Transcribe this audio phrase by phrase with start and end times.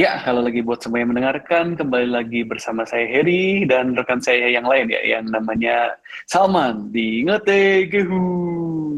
[0.00, 4.48] Ya, kalau lagi buat semua yang mendengarkan, kembali lagi bersama saya Heri dan rekan saya
[4.48, 5.92] yang lain ya, yang namanya
[6.24, 8.96] Salman di Ngete Gehu.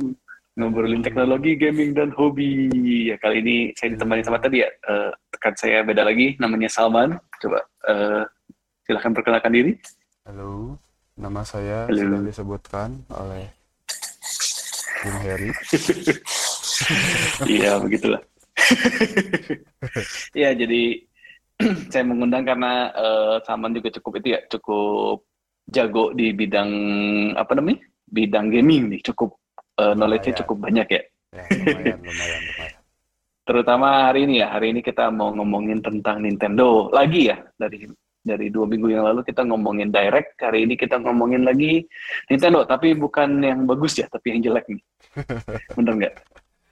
[0.54, 2.70] Ngobrolin teknologi, gaming, dan hobi.
[3.10, 7.18] Ya, kali ini saya ditemani sama tadi ya, uh, rekan saya beda lagi, namanya Salman.
[7.42, 8.22] Coba uh,
[8.86, 9.74] silahkan perkenalkan diri.
[10.22, 10.78] Halo,
[11.18, 11.98] nama saya Halo.
[11.98, 13.50] sudah disebutkan oleh
[15.02, 15.50] Bung Heri.
[17.46, 18.18] Iya, begitulah.
[20.42, 20.82] ya, jadi
[21.92, 25.26] saya mengundang karena eh, Salman juga cukup itu ya, cukup
[25.70, 26.70] jago di bidang
[27.38, 27.80] apa namanya?
[28.12, 29.38] Bidang gaming nih, cukup
[29.78, 31.02] eh, knowledge-nya cukup banyak ya.
[31.32, 32.80] Ya, lumayan, lumayan, lumayan.
[33.48, 37.42] Terutama hari ini ya, hari ini kita mau ngomongin tentang Nintendo lagi ya.
[37.58, 37.90] Dari
[38.22, 41.82] dari dua minggu yang lalu kita ngomongin Direct, hari ini kita ngomongin lagi
[42.30, 44.82] Nintendo, tapi bukan yang bagus ya, tapi yang jelek nih.
[45.76, 46.14] Bener nggak?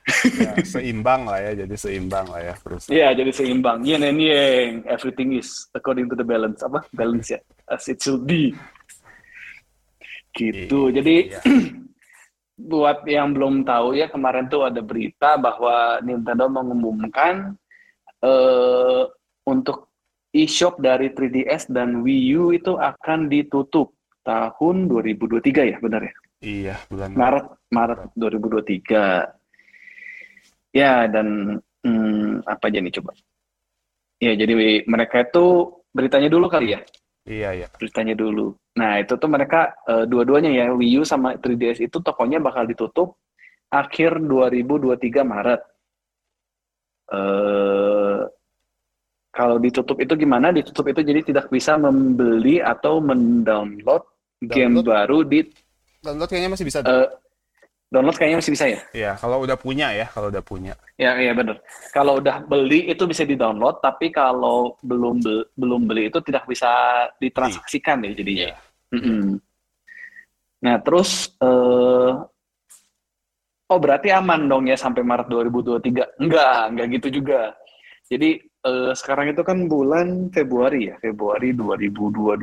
[0.09, 2.83] Ya, seimbang lah ya, jadi seimbang lah ya terus.
[2.89, 3.85] Iya, jadi seimbang.
[3.85, 4.73] Yin and yang.
[4.89, 6.65] Everything is according to the balance.
[6.65, 6.83] Apa?
[6.91, 7.41] Balance ya.
[7.69, 8.57] As it should be.
[10.35, 10.81] Gitu.
[10.95, 11.41] Jadi Iya.
[12.71, 17.57] buat yang belum tahu ya, kemarin tuh ada berita bahwa Nintendo mengumumkan
[18.21, 19.05] eh,
[19.49, 19.91] untuk
[20.31, 26.15] eShop dari 3DS dan Wii U itu akan ditutup tahun 2023 ya, benar ya?
[26.41, 29.40] Iya, bulan Maret Maret 2023.
[30.71, 33.11] Ya dan hmm, apa aja nih coba?
[34.21, 34.53] Ya jadi
[34.87, 35.45] mereka itu
[35.91, 36.81] beritanya dulu kali ya,
[37.27, 37.67] Iya, iya.
[37.75, 38.55] beritanya dulu.
[38.79, 43.19] Nah itu tuh mereka eh, dua-duanya ya Wii U sama 3DS itu tokonya bakal ditutup
[43.73, 45.61] akhir 2023 Maret.
[47.11, 48.21] Eh
[49.31, 50.51] kalau ditutup itu gimana?
[50.51, 54.03] Ditutup itu jadi tidak bisa membeli atau mendownload
[54.43, 54.87] game Download.
[54.87, 55.41] baru di
[56.03, 56.79] Download kayaknya masih bisa.
[56.83, 57.09] eh,
[57.91, 58.81] download kayaknya masih bisa ya.
[58.95, 60.79] Iya, kalau udah punya ya, kalau udah punya.
[60.95, 61.59] Ya, iya benar.
[61.91, 66.71] Kalau udah beli itu bisa di-download, tapi kalau belum be- belum beli itu tidak bisa
[67.19, 68.47] ditransaksikan ya jadinya.
[68.55, 68.57] Iya.
[68.95, 69.27] Mm-mm.
[70.61, 72.13] Nah, terus eh
[73.71, 76.23] oh berarti aman dong ya sampai Maret 2023?
[76.23, 77.59] Enggak, enggak gitu juga.
[78.07, 82.39] Jadi eh, sekarang itu kan bulan Februari ya, Februari 2022.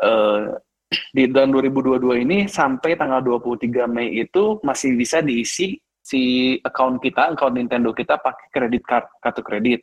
[0.00, 0.42] Eh
[0.90, 7.38] di tahun 2022 ini sampai tanggal 23 Mei itu masih bisa diisi si account kita,
[7.38, 9.80] account Nintendo kita pakai kredit card, kartu kredit.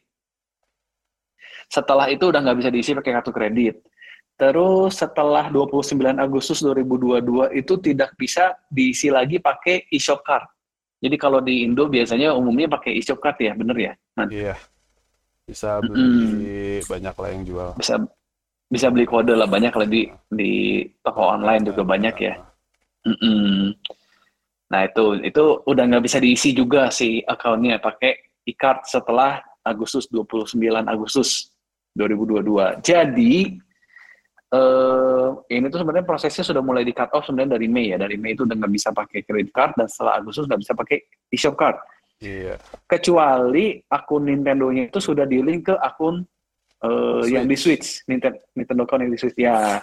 [1.72, 3.80] Setelah itu udah nggak bisa diisi pakai kartu kredit.
[4.38, 10.46] Terus setelah 29 Agustus 2022 itu tidak bisa diisi lagi pakai e-shop card.
[11.02, 13.94] Jadi kalau di Indo biasanya umumnya pakai e-shop card ya, bener ya?
[14.30, 14.56] Iya.
[15.48, 17.70] Bisa beli banyak lah yang jual.
[17.80, 17.96] bisa
[18.68, 22.36] bisa beli kode lah banyak lah di di toko online juga banyak ya.
[23.08, 23.72] Mm-mm.
[24.68, 30.60] Nah itu itu udah nggak bisa diisi juga si akunnya pakai e-card setelah Agustus 29
[30.84, 31.52] Agustus
[31.96, 32.84] 2022.
[32.84, 33.56] Jadi
[34.48, 37.98] eh ini tuh sebenarnya prosesnya sudah mulai di cut off sebenarnya dari Mei ya.
[38.00, 40.98] Dari Mei itu udah nggak bisa pakai credit card dan setelah Agustus nggak bisa pakai
[41.32, 41.80] e-shop card.
[42.20, 42.60] Iya.
[42.90, 46.28] Kecuali akun Nintendo-nya itu sudah di-link ke akun
[46.84, 49.38] eh, yang di Switch, Nintendo, Nintendo account yang di Switch.
[49.38, 49.82] Ya,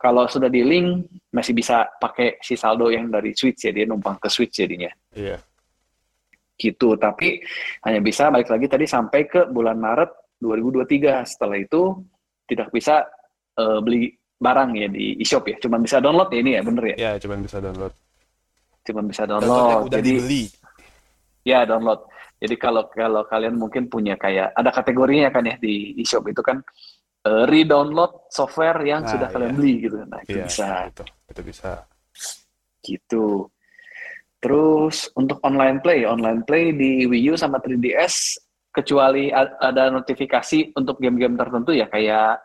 [0.00, 4.28] kalau sudah di-link masih bisa pakai si saldo yang dari Switch ya, dia numpang ke
[4.30, 4.90] Switch jadinya.
[5.14, 5.38] Iya.
[6.54, 7.42] Gitu, tapi
[7.82, 11.26] hanya bisa balik lagi tadi sampai ke bulan Maret 2023.
[11.26, 11.98] Setelah itu
[12.46, 13.02] tidak bisa
[13.58, 16.96] eh, beli barang ya di e-shop ya, cuma bisa download ya ini ya, bener ya?
[17.00, 17.94] Iya, cuman bisa download.
[18.84, 19.86] Cuma bisa Downloadnya download.
[19.88, 20.44] udah Jadi dibeli.
[21.44, 22.00] Ya, download.
[22.38, 26.60] Jadi kalau kalau kalian mungkin punya kayak ada kategorinya kan ya di eShop itu kan
[27.24, 29.58] eh, re-download software yang Nah, sudah kalian iya.
[29.58, 29.96] beli gitu.
[30.04, 31.04] Nah, itu Iya, bisa itu.
[31.30, 31.70] Itu bisa.
[32.84, 33.48] gitu.
[34.44, 38.36] Terus untuk online play, online play di Wii U sama 3DS
[38.68, 42.44] kecuali ada notifikasi untuk game-game tertentu ya kayak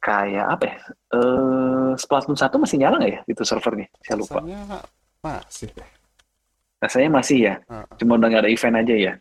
[0.00, 0.76] kayak apa ya?
[1.12, 3.84] Eh Splatoon 1 masih nyala nggak ya itu servernya?
[4.00, 4.40] Saya lupa.
[5.20, 5.99] Masih deh.
[6.80, 7.54] Rasanya masih ya.
[7.68, 7.84] Heeh.
[8.00, 9.12] Cuma udah nggak ada event aja ya.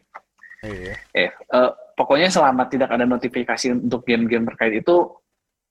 [0.64, 0.94] Iya.
[1.16, 4.96] Eh, eh, pokoknya selama tidak ada notifikasi untuk game-game terkait itu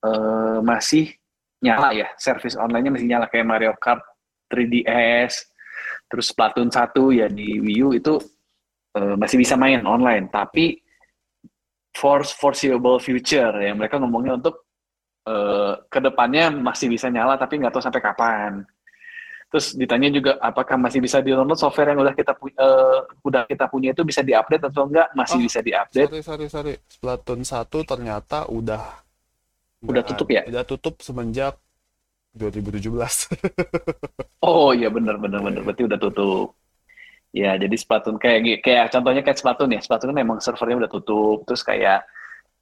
[0.04, 1.12] eh, masih
[1.58, 3.98] nyala ya, service online-nya masih nyala kayak Mario Kart
[4.46, 5.50] 3DS,
[6.06, 8.14] terus Splatoon 1 ya di Wii U itu
[8.94, 10.78] eh, masih bisa main online, tapi
[11.96, 14.70] for foreseeable future ya mereka ngomongnya untuk
[15.26, 18.52] eh, ke depannya masih bisa nyala tapi nggak tahu sampai kapan.
[19.48, 23.64] Terus ditanya juga apakah masih bisa di-download software yang udah kita pu- eh, udah kita
[23.72, 25.08] punya itu bisa diupdate atau enggak?
[25.16, 26.08] Masih Oh, bisa diupdate.
[26.12, 26.74] Sorry, sorry, sorry.
[26.84, 28.82] Splatoon 1 ternyata udah
[29.78, 30.42] Udah tutup ya?
[30.44, 31.56] Udah tutup semenjak
[32.34, 33.30] 2017.
[34.38, 36.54] Oh iya benar benar benar berarti udah tutup.
[37.34, 39.80] Ya jadi Splatoon kayak kayak contohnya kayak Splatoon ya.
[39.82, 41.42] Splatoon kan memang servernya udah tutup.
[41.48, 42.06] Terus kayak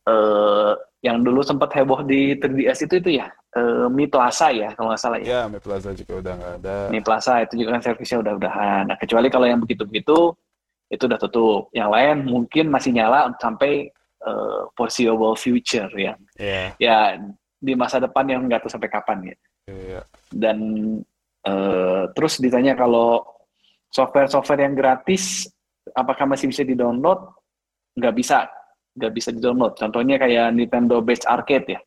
[0.07, 0.73] eh
[1.05, 5.03] yang dulu sempat heboh di 3DS itu itu ya eh, Mi Plaza ya kalau nggak
[5.03, 5.27] salah ya.
[5.27, 6.77] Ya, Mi Plaza juga udah nggak ada.
[6.93, 8.83] Mi Plaza itu juga kan servisnya udah udahan.
[8.93, 10.37] Nah, kecuali kalau yang begitu-begitu
[10.93, 11.73] itu udah tutup.
[11.75, 13.89] Yang lain mungkin masih nyala sampai
[14.23, 16.15] eh, foreseeable future ya.
[16.37, 16.99] Iya, Ya
[17.57, 19.37] di masa depan yang nggak tahu sampai kapan ya.
[19.73, 20.01] iya.
[20.31, 20.59] Dan
[21.43, 23.25] eh, terus ditanya kalau
[23.91, 25.49] software-software yang gratis
[25.95, 27.33] apakah masih bisa di-download?
[27.97, 28.39] Nggak bisa,
[28.99, 29.73] nggak bisa di-download.
[29.79, 31.81] Contohnya kayak Nintendo Base Arcade ya,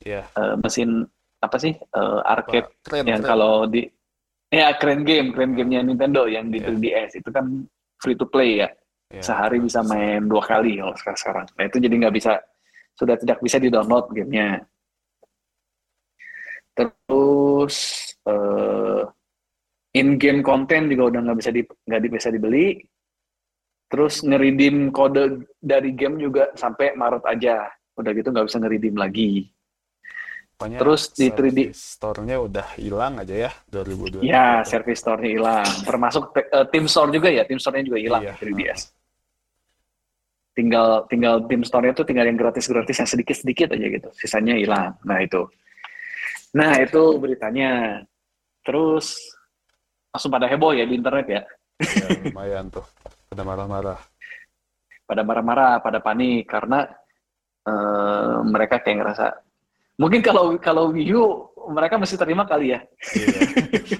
[0.00, 0.22] Iya.
[0.32, 1.04] Eh, mesin
[1.40, 3.30] apa sih Eh, arcade Wah, keren, yang keren.
[3.30, 3.84] kalau di
[4.50, 6.68] ya keren game, keren gamenya Nintendo yang di Iya.
[6.72, 7.46] 3DS itu kan
[8.00, 8.68] free to play ya,
[9.12, 9.22] Iya.
[9.22, 11.46] sehari bisa main dua kali kalau sekarang sekarang.
[11.54, 12.32] Nah itu jadi nggak bisa,
[12.96, 14.64] sudah tidak bisa di-download gamenya.
[16.74, 17.76] Terus
[18.24, 19.02] eh,
[19.92, 22.66] in-game content juga udah nggak bisa di nggak di- bisa dibeli.
[23.90, 27.66] Terus ngeridim kode dari game juga sampai Maret aja.
[27.98, 29.50] Udah gitu nggak bisa ngeridim lagi.
[30.60, 34.20] Pokoknya terus di 3D service store-nya udah hilang aja ya 2020.
[34.20, 35.64] Ya, service store-nya hilang.
[35.88, 38.36] Termasuk te- eh, Team Store juga ya, Team Store-nya juga hilang Iya.
[38.36, 38.92] 3DS.
[40.52, 44.08] Tinggal tinggal Team Store-nya tuh tinggal yang gratis-gratis yang sedikit-sedikit aja gitu.
[44.12, 45.00] Sisanya hilang.
[45.00, 45.48] Nah, itu.
[46.52, 48.04] Nah, itu beritanya.
[48.60, 49.16] Terus
[50.12, 51.42] langsung pada heboh ya di internet ya.
[51.80, 52.84] Ya, lumayan tuh.
[53.32, 53.96] Udah marah-marah.
[55.08, 56.84] Pada marah-marah, pada panik karena
[57.64, 59.26] eh, mereka kayak ngerasa
[60.00, 62.80] mungkin kalau kalau Wii U mereka masih terima kali ya.
[63.12, 63.40] Iya.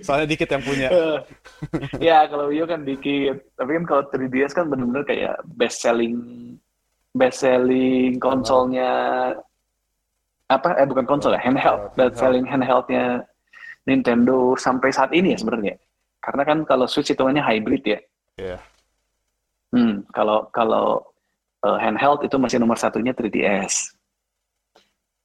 [0.01, 0.89] Soalnya dikit yang punya.
[2.01, 6.17] Ya kalau Wii U kan dikit tapi kan kalau 3DS kan benar-benar kayak best selling
[7.13, 8.91] best selling konsolnya
[10.49, 13.23] apa eh bukan konsol ya handheld best selling handheldnya
[13.87, 15.75] Nintendo sampai saat ini ya sebenarnya
[16.25, 18.01] karena kan kalau Switch hitungannya hybrid ya
[18.41, 18.57] Iya.
[19.77, 21.05] hmm, kalau kalau
[21.61, 23.95] eh, handheld itu masih nomor satunya 3DS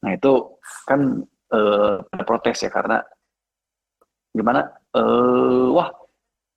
[0.06, 0.32] nah itu
[0.86, 1.00] kan
[2.14, 3.02] ada protes ya karena
[4.30, 4.62] gimana
[4.94, 5.90] eh wah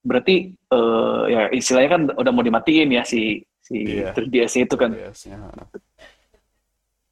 [0.00, 4.14] berarti eh, ya istilahnya kan udah mau dimatiin ya si si Iya.
[4.14, 5.38] 3DS itu kan DS-nya.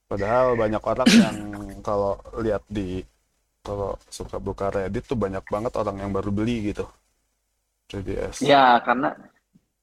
[0.09, 1.37] Padahal banyak orang yang
[1.85, 3.05] kalau lihat di
[3.61, 6.89] kalau suka buka Reddit tuh banyak banget orang yang baru beli gitu.
[7.89, 8.45] 3DS.
[8.45, 9.17] ya karena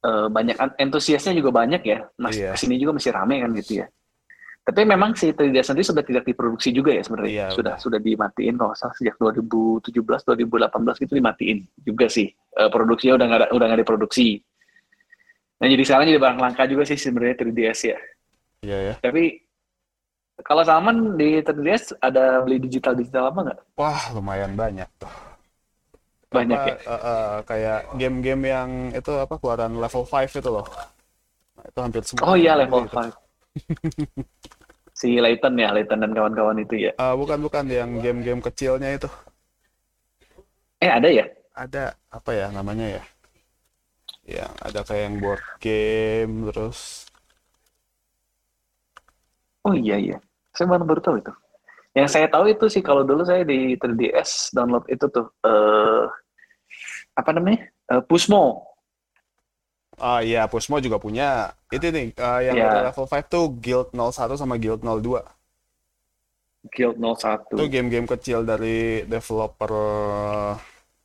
[0.05, 2.53] eh, banyak an- entusiasnya juga banyak ya mas Iya.
[2.53, 3.87] ke sini juga masih rame kan gitu ya
[4.65, 7.83] tapi memang si 3DS sendiri sudah tidak diproduksi juga ya sebenarnya Iya, sudah udah.
[7.85, 13.41] sudah dimatiin kalau salah sejak 2017 2018 gitu dimatiin juga sih Eh, produksinya udah nggak
[13.51, 14.39] udah nggak diproduksi
[15.55, 17.99] nah jadi sekarang jadi barang langka juga sih sebenarnya 3DS ya
[18.65, 18.95] Iya ya.
[18.97, 19.23] Tapi
[20.41, 23.59] kalau Salman di 3DS ada beli digital-digital apa nggak?
[23.77, 25.11] Wah, lumayan banyak tuh.
[26.27, 26.75] Banyak Apa, ya?
[26.75, 30.65] eh, eh, kayak game-game yang itu apa keluaran level 5 itu loh.
[31.55, 32.25] Nah, itu hampir semua.
[32.25, 32.97] Oh iya yang level itu.
[32.99, 33.15] 5.
[34.95, 36.91] Si Layton ya, Layton dan kawan-kawan itu ya.
[36.95, 39.11] Eh, bukan bukan yang game-game kecilnya itu.
[40.79, 41.27] Eh ada ya?
[41.51, 43.03] Ada apa ya namanya ya?
[44.25, 47.05] Yang ada kayak yang board game terus
[49.65, 50.17] Oh iya iya.
[50.53, 51.33] Saya baru baru tahu itu.
[51.97, 56.05] Yang saya tahu itu sih kalau dulu saya di 3DS download itu tuh eh
[57.17, 57.65] apa namanya?
[57.89, 58.74] Eh, Pusmo.
[59.99, 61.55] Ah iya, Pusmo juga punya.
[61.71, 62.67] Itu nih eh, yang Iya.
[62.67, 65.23] udah level 5 tuh Guild 01 sama Guild 02.
[66.73, 67.53] Guild 01.
[67.55, 69.71] Itu game-game kecil dari developer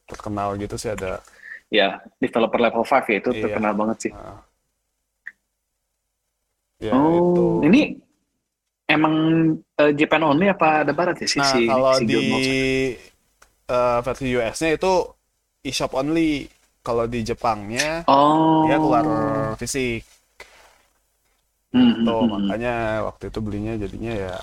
[0.08, 1.22] terkenal gitu sih ada.
[1.70, 3.42] Ya, developer level 5 ya itu Iya.
[3.46, 4.12] terkenal banget sih.
[4.12, 4.42] Nah.
[6.80, 7.44] Ya oh, itu.
[7.68, 7.80] ini
[8.88, 9.14] emang
[9.78, 12.56] eh, Japan only apa ada barat ya sih Nah, si, kalau si di Guild 01?
[13.70, 14.92] eh, versi US-nya itu
[15.62, 16.48] eShop only.
[16.80, 18.64] Kalau di Jepangnya Oh.
[18.64, 19.04] dia keluar
[19.56, 20.02] fisik.
[21.70, 22.40] Hmm, Tuh, hmm, hmm.
[22.50, 22.74] makanya
[23.06, 24.34] waktu itu belinya jadinya ya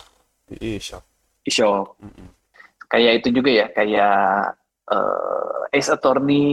[0.48, 1.04] di eShop.
[1.44, 1.96] e-shop.
[2.04, 2.28] Mm-mm.
[2.88, 4.20] Kayak itu juga ya, kayak
[4.88, 6.44] eh, Ace Attorney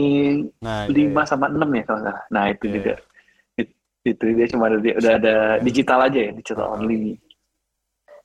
[0.59, 1.23] Nah, 5 iya, iya.
[1.23, 2.23] sama 6 ya kalau salah.
[2.31, 2.93] Nah, itu Iya, juga.
[3.55, 3.75] It-
[4.05, 5.63] Itu dia cuma ada, udah ada Iya.
[5.63, 6.73] digital aja ya, digital Ah.
[6.75, 7.15] only.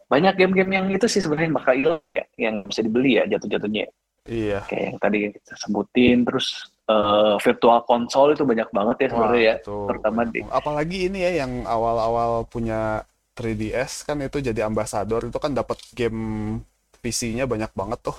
[0.07, 3.87] Banyak game-game yang itu sih sebenarnya bakal hilang ya, yang bisa dibeli ya jatuh-jatuhnya.
[4.27, 4.59] Iya.
[4.67, 6.47] Kayak yang tadi kita sebutin, terus
[6.91, 9.55] eh, virtual console itu banyak banget ya sebenarnya ya.
[9.63, 10.43] itu terutama di-.
[10.51, 13.07] Apalagi ini ya yang awal-awal punya
[13.39, 16.59] 3DS kan itu jadi ambasador itu kan dapat game
[17.01, 18.19] PC-nya banyak banget tuh.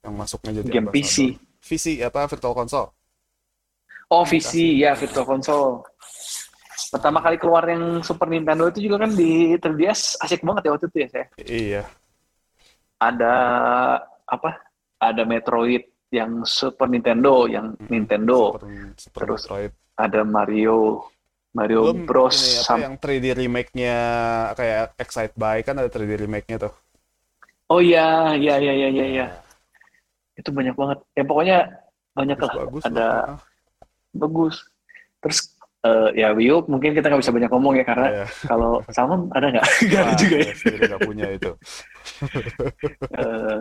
[0.00, 0.96] Yang masuknya jadi Game ambasador.
[0.96, 1.16] PC.
[1.60, 2.88] PC apa virtual console.
[4.10, 5.86] Oh, VC, ya virtual console.
[6.90, 10.86] Pertama kali keluar yang Super Nintendo itu juga kan di 3DS asik banget ya waktu
[10.90, 11.26] itu ya saya.
[11.38, 11.82] Iya.
[12.98, 13.34] ada
[14.26, 14.58] apa?
[14.98, 19.72] Ada Metroid yang Super Nintendo, yang Nintendo, Super, Super Terus Metroid.
[19.94, 21.06] ada Mario,
[21.50, 23.98] Mario Belum Bros ini apa yang 3D remake-nya
[24.54, 26.74] kayak Excite By kan ada 3D remake-nya tuh.
[27.66, 29.26] Oh iya, iya, iya, iya, iya, iya.
[30.34, 30.98] Itu banyak banget.
[31.12, 31.58] Ya pokoknya
[32.12, 32.52] banyak lah.
[32.56, 33.38] Bagus, bagus Ada loh.
[34.12, 34.56] bagus.
[35.20, 35.38] Terus
[35.80, 38.26] eh, ya Wii U mungkin kita nggak bisa banyak ngomong ya karena Iya.
[38.44, 39.66] kalau Salmon ada nggak?
[39.86, 40.52] Nggak ada juga ya.
[40.52, 41.50] sendiri nggak punya itu.
[43.10, 43.56] Eh,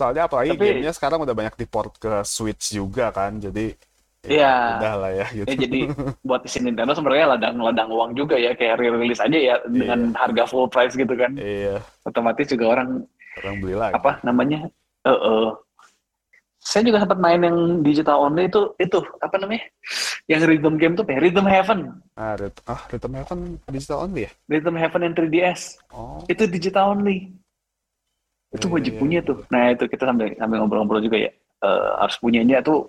[0.00, 3.76] Soalnya apalagi Tapi- gamenya sekarang udah banyak diport ke Switch juga kan, jadi
[4.20, 4.80] Iya.
[4.80, 5.48] udah lah ya gitu.
[5.48, 5.80] ya jadi
[6.20, 10.68] buat isi Nintendo sebenarnya ladang-ladang uang juga ya kayak rilis aja ya dengan harga full
[10.68, 11.36] price gitu kan.
[11.36, 13.04] Iya, Otomatis juga orang
[13.40, 13.92] orang beli lagi.
[13.96, 14.68] apa namanya?
[15.04, 15.48] Eh, eh.
[16.60, 19.64] Saya juga sempat main yang digital only itu itu apa namanya?
[20.28, 21.16] Yang rhythm game tuh ya?
[21.16, 21.80] Rhythm Heaven.
[22.12, 23.38] Ah, Rit- ah, Rhythm Heaven
[23.72, 24.30] digital only ya?
[24.52, 25.80] Rhythm Heaven yang 3DS.
[25.96, 27.32] Oh, Itu digital only.
[28.50, 29.28] Itu Iya, wajib iya, punya iya.
[29.28, 29.38] tuh.
[29.50, 31.32] Nah, itu kita sambil sambil ngobrol-ngobrol juga ya.
[31.60, 32.88] Eh, harus punyanya tuh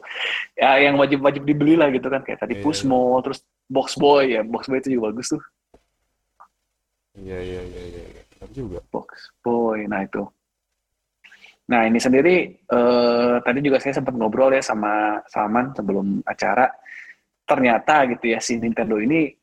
[0.55, 4.47] ya yang wajib-wajib dibeli lah gitu kan kayak tadi Iya, Pusmo terus Box Boy ya
[4.47, 5.43] Box Boy itu juga bagus tuh
[7.19, 8.03] iya iya iya iya.
[8.15, 8.47] iya.
[8.55, 8.79] Juga.
[8.87, 10.23] Box Boy nah itu
[11.67, 16.71] nah ini sendiri eh, tadi juga saya sempat ngobrol ya sama Salman sebelum acara
[17.43, 19.35] ternyata gitu ya si Nintendo ini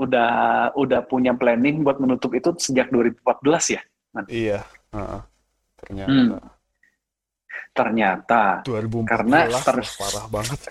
[0.00, 3.84] udah udah punya planning buat menutup itu sejak 2014 ya
[4.32, 6.38] Iya, Ternyata Hmm.
[7.70, 10.60] ternyata 2014 Karena ter- parah banget.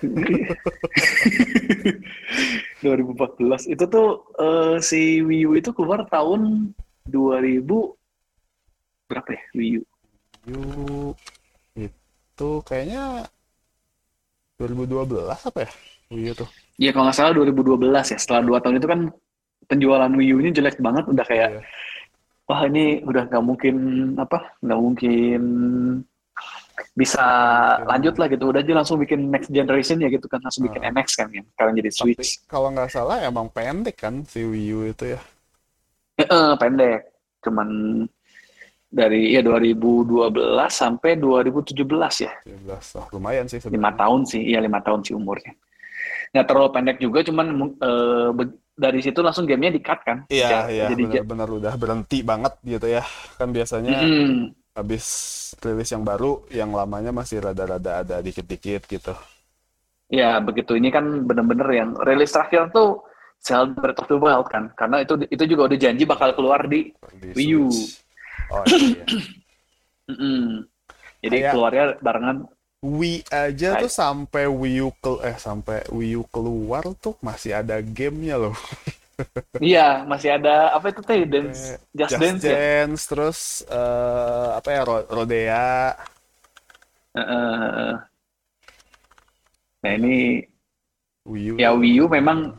[2.80, 6.72] 2014 itu tuh eh, si Wii U itu keluar tahun
[7.04, 7.64] 2000
[9.04, 9.82] berapa ya Wii U?
[10.46, 10.62] Yu
[11.76, 13.28] itu kayaknya
[14.56, 15.70] 2012 apa ya?
[16.12, 16.48] Wii U tuh.
[16.76, 18.18] Iya kalau nggak salah 2012 ya.
[18.18, 19.00] Setelah dua tahun itu kan
[19.66, 21.60] penjualan Wii U ini jelek banget, udah kayak Iya.
[22.50, 23.76] Wah ini udah nggak mungkin
[24.18, 24.58] apa?
[24.58, 25.42] Nggak mungkin
[26.90, 27.86] bisa Mungkin.
[27.86, 28.44] lanjut lah gitu.
[28.50, 30.90] Udah aja langsung bikin next generation ya gitu kan, langsung bikin Ah.
[30.90, 31.42] NX kan ya.
[31.54, 32.42] Sekarang jadi Switch.
[32.44, 35.20] kalau nggak salah emang pendek kan si Wii U itu ya.
[36.18, 37.00] Eh, eh, pendek,
[37.40, 37.68] cuman
[38.90, 42.32] dari ya 2012 sampai 2017 ya.
[42.42, 42.98] 17.
[42.98, 45.54] Oh, lumayan sih lima tahun sih, iya lima tahun sih umurnya.
[46.34, 47.46] Nggak terlalu pendek juga, cuman
[47.78, 48.28] eh,
[48.80, 50.18] dari situ langsung gamenya di-cut kan.
[50.32, 53.04] Iya, iya, Jadi benar-benar udah berhenti banget gitu ya.
[53.36, 54.56] Kan biasanya Mm-mm.
[54.72, 55.04] habis
[55.60, 59.12] rilis yang baru, yang lamanya masih rada-rada ada dikit-dikit gitu.
[60.08, 60.74] ya begitu.
[60.74, 63.04] Ini kan bener-bener yang rilis terakhir tuh
[63.38, 66.90] Zelda Breath of the Wild kan, karena itu itu juga udah janji bakal keluar di.
[67.20, 67.68] Di Wii U.
[67.68, 68.00] Switch.
[68.50, 69.04] Oh iya.
[70.10, 70.66] Mm-mm.
[71.20, 72.36] Jadi Kayak- keluarnya barengan.
[72.80, 77.60] Wii aja Kayak- tuh sampai Wii U ke eh sampai Wii U keluar tuh masih
[77.60, 78.56] ada gamenya loh.
[79.60, 82.56] Iya, masih ada apa itu teh dance, Just, Just Dance ya.
[82.56, 85.92] Dance, terus eh, apa ya Ro- Rodea.
[87.12, 87.90] Heeh.
[89.84, 90.40] Nah ini
[91.28, 91.54] Wii U.
[91.60, 92.56] ya Wii U memang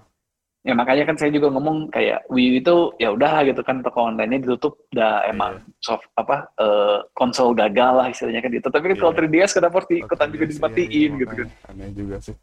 [0.62, 4.46] ya makanya kan saya juga ngomong kayak Wii itu ya udah gitu kan toko online-nya
[4.46, 9.14] ditutup udah emang soft apa eh, konsol gagal lah istilahnya kan gitu tapi kan kalau
[9.18, 9.26] Iya.
[9.26, 11.48] 3DS kenapa harus ikutan juga Iya, iya, dimatiin iya, gitu kan.
[11.66, 12.36] Aneh juga sih.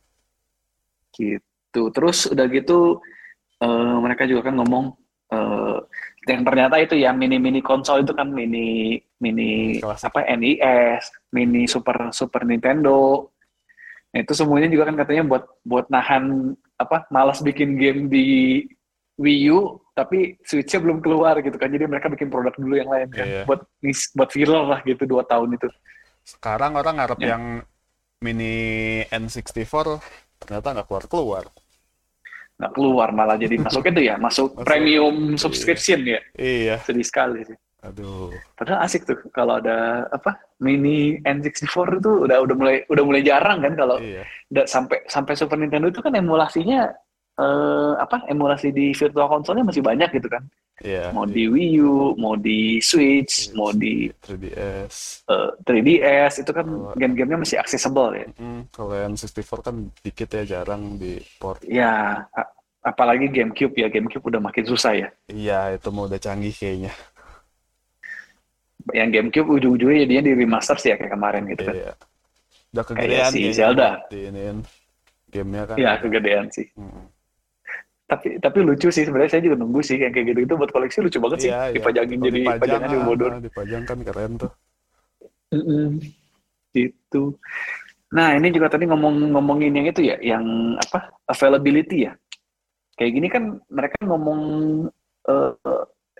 [1.14, 2.78] gitu terus udah gitu
[3.58, 4.84] eh, mereka juga kan ngomong
[5.30, 5.78] eh,
[6.28, 12.10] yang ternyata itu ya mini mini konsol itu kan mini mini apa NES mini Super
[12.10, 13.30] Super Nintendo
[14.08, 18.26] Nah, itu semuanya juga kan katanya buat buat nahan apa malas bikin game di
[19.18, 19.60] Wii U
[19.92, 23.42] tapi Switch-nya belum keluar gitu kan jadi mereka bikin produk dulu yang lain kan Iya.
[23.44, 23.66] buat
[24.14, 25.68] buat viral lah gitu dua tahun itu
[26.22, 27.34] Sekarang orang ngarep Ya.
[27.34, 27.44] yang
[28.20, 28.54] mini
[29.08, 29.74] N64
[30.38, 31.44] ternyata nggak keluar-keluar.
[32.58, 34.64] nggak keluar malah jadi masuk itu ya masuk Masuk.
[34.64, 35.38] premium Iya.
[35.38, 36.74] subscription ya Iya.
[36.82, 38.34] sedih sekali sih Aduh.
[38.58, 43.62] Padahal asik tuh kalau ada apa mini N64 itu udah udah mulai udah mulai jarang
[43.62, 44.26] kan kalau Iya.
[44.50, 46.90] udah sampai sampai Super Nintendo itu kan emulasinya
[47.38, 50.42] eh, apa emulasi di virtual console-nya masih banyak gitu kan.
[50.78, 51.10] Iya.
[51.10, 55.22] Mau di Wii U, mau di Switch, mau di 3DS.
[55.26, 58.26] eh, 3DS itu kan Kalau- game-gamenya masih accessible ya.
[58.34, 61.62] Mm, kalau N64 kan dikit ya jarang di port.
[61.62, 65.08] Ya, a- apalagi GameCube ya, GameCube udah makin susah ya.
[65.26, 66.90] Iya, itu mau udah canggih kayaknya.
[68.94, 71.74] Yang GameCube ujung-ujungnya jadinya di remaster sih ya kayak kemarin gitu kan.
[71.76, 71.92] Iya.
[72.68, 73.00] Udah Kayak
[73.32, 73.88] kegedean Zelda.
[73.88, 74.56] buat diiniin
[75.28, 75.76] gamenya kan.
[75.76, 76.66] Ya kegedean sih.
[76.76, 77.04] Mm.
[78.08, 81.04] Tapi tapi lucu sih sebenarnya saya juga nunggu sih yang kayak gitu itu buat koleksi
[81.04, 81.50] lucu banget sih.
[81.52, 81.74] Iya, iya.
[81.76, 83.30] Dipajangin jadi dipajang, pajangan di bodor.
[83.32, 84.52] ah, Dipajang kan keren tuh.
[85.52, 85.86] Mm-mm.
[86.72, 87.22] Gitu.
[88.08, 90.44] Nah, ini juga tadi ngomong-ngomongin yang itu ya, yang
[90.80, 91.12] apa?
[91.28, 92.16] Availability ya.
[92.96, 94.40] Kayak gini kan mereka ngomong
[95.28, 95.52] eh,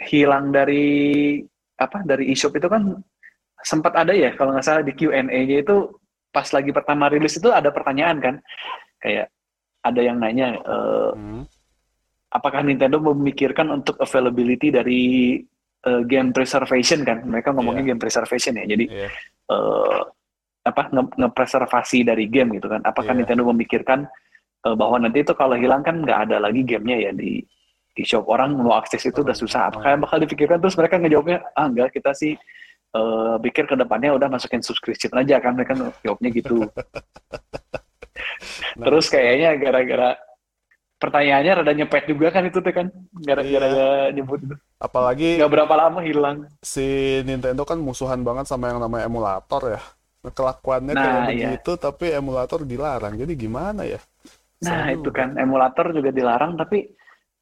[0.04, 1.40] hilang dari
[1.78, 2.02] apa?
[2.02, 2.82] Dari eShop itu kan
[3.58, 5.76] sempat ada ya kalau nggak salah di Q&A-nya itu
[6.28, 8.34] pas lagi pertama rilis itu ada pertanyaan kan.
[8.98, 9.30] Kayak
[9.80, 11.42] ada yang nanya eh, Hmm.
[12.28, 15.02] apakah Nintendo memikirkan untuk availability dari
[15.86, 17.24] uh, game preservation kan?
[17.24, 17.88] Mereka ngomongnya Iya.
[17.94, 18.66] game preservation ya.
[18.66, 19.08] Jadi Iya.
[19.48, 20.00] eh,
[20.66, 22.84] apa nge- ngepreservasi dari game gitu kan?
[22.84, 23.24] Apakah Iya.
[23.24, 24.04] Nintendo memikirkan
[24.58, 27.40] eh, bahwa nanti itu kalau hilang kan nggak ada lagi gamenya ya di
[27.98, 29.74] di shop orang mau akses itu udah susah.
[29.74, 32.38] Apakah yang bakal dipikirkan terus mereka ngejawabnya ah enggak kita sih
[32.88, 36.62] eh, pikir ke depannya udah masukin subscription aja kan mereka jawabnya gitu.
[38.78, 40.14] Nah, Terus kayaknya gara-gara
[40.98, 42.86] pertanyaannya rada nyepet juga kan itu tuh kan
[43.16, 43.88] gara-gara Iya.
[44.10, 44.54] nyebut itu.
[44.78, 46.46] apalagi Nggak berapa lama hilang.
[46.58, 46.86] si
[47.22, 49.80] Nintendo kan musuhan banget sama yang namanya emulator ya.
[50.28, 51.48] Kelakuannya kayak Nah, iya.
[51.54, 53.14] begitu, tapi emulator dilarang.
[53.14, 54.02] Jadi gimana ya?
[54.66, 55.22] Nah, itu juga.
[55.22, 56.90] kan emulator juga dilarang tapi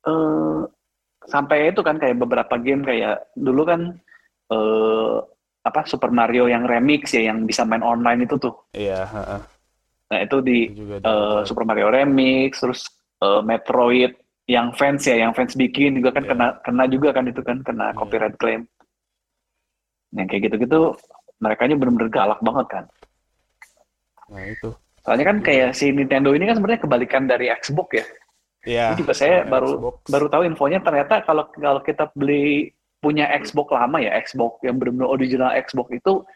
[0.07, 0.59] eh
[1.27, 3.81] sampai itu kan kayak beberapa game kayak dulu kan
[4.51, 5.17] eh
[5.67, 8.55] apa Super Mario yang remix ya yang bisa main online itu tuh.
[8.71, 9.41] Iya, heeh.
[10.07, 11.43] Nah, itu di juga dilarang.
[11.43, 12.87] Super Mario Remix terus
[13.19, 14.15] eh, Metroid
[14.47, 16.31] yang fans ya yang fans bikin juga kan Iya.
[16.31, 17.99] kena kena juga kan itu kan kena Iya.
[17.99, 18.63] copyright claim.
[20.15, 20.95] Yang kayak gitu-gitu
[21.43, 22.85] mereka bener-bener galak banget kan.
[24.31, 24.71] Nah, itu.
[25.03, 25.47] Soalnya kan Iya.
[25.51, 28.07] kayak si Nintendo ini kan sebenarnya kebalikan dari Xbox ya.
[28.67, 28.93] Iya.
[28.93, 29.97] Ini juga saya baru Xbox.
[30.11, 35.09] baru tahu infonya ternyata kalau kalau kita beli punya Xbox lama ya Xbox yang benar-benar
[35.09, 36.27] original Xbox itu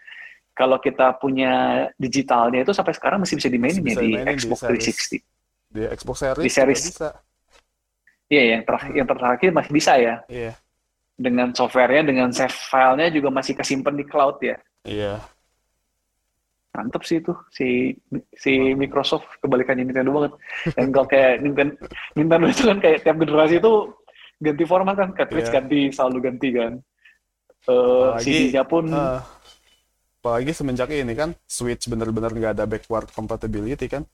[0.55, 1.53] kalau kita punya
[1.99, 4.85] digitalnya itu sampai sekarang masih bisa dimainin Masih ya bisa di dimainin di Xbox series.
[4.87, 5.75] 360.
[5.75, 6.83] di Xbox Series Di series.
[6.87, 7.09] bisa.
[8.31, 10.53] Iya yang terakhir yang terakhir masih bisa ya Iya.
[11.19, 14.57] dengan softwarenya dengan save filenya juga masih kesimpan di cloud ya.
[14.87, 15.19] Iya.
[16.71, 17.67] Mantep sih itu si
[18.43, 20.33] si Microsoft kebalikannya Nintendo banget.
[20.79, 21.75] Dan kalau kayak Nintendo,
[22.15, 23.73] Nintendo itu kan kayak tiap generasi itu
[24.41, 25.57] ganti format kan, cartridge Iya.
[25.57, 26.73] ganti, selalu ganti kan.
[27.69, 29.21] Eh Apalagi, CD-nya pun Eh,
[30.21, 34.05] apalagi semenjak ini kan Switch bener-bener nggak ada backward compatibility kan.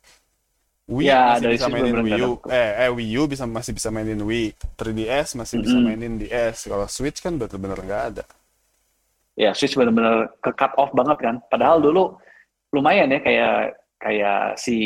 [0.87, 2.33] Wii Ya, masih dari bisa mainin Wii U.
[2.47, 4.55] Eh, eh Wii U bisa masih bisa mainin Wii.
[4.79, 5.83] 3DS masih bisa Mm-mm.
[5.83, 6.71] mainin DS.
[6.71, 8.25] Kalau Switch kan bener-bener nggak ada.
[9.37, 11.37] ya Switch benar-benar ke cut off banget kan.
[11.53, 12.17] Padahal dulu
[12.77, 13.57] lumayan ya kayak
[13.97, 14.77] kayak si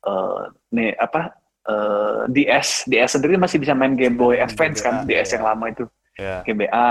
[0.00, 5.02] eh nih apa eh, DS DS sendiri masih bisa main Game Boy Main Advance kan
[5.02, 5.34] GBA, DS ya.
[5.34, 6.90] yang lama itu Ya, GBA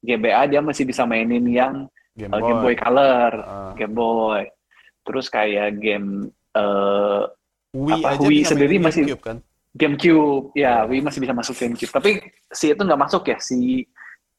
[0.00, 2.46] GBA dia masih bisa mainin yang Game eh, Boy.
[2.46, 3.72] Game Boy Color Ah.
[3.74, 4.42] Game Boy
[5.02, 7.22] terus kayak game eh,
[7.72, 9.36] Wii apa, Wii sendiri masih- GameCube kan.
[9.70, 10.74] GameCube ya Ya.
[10.84, 12.10] Wii masih bisa masuk GameCube tapi
[12.48, 13.84] si itu nggak masuk ya si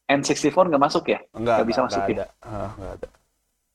[0.04, 2.26] N64 nggak masuk ya Nggak bisa masuk enggak ada.
[2.42, 3.08] Ah, enggak ada.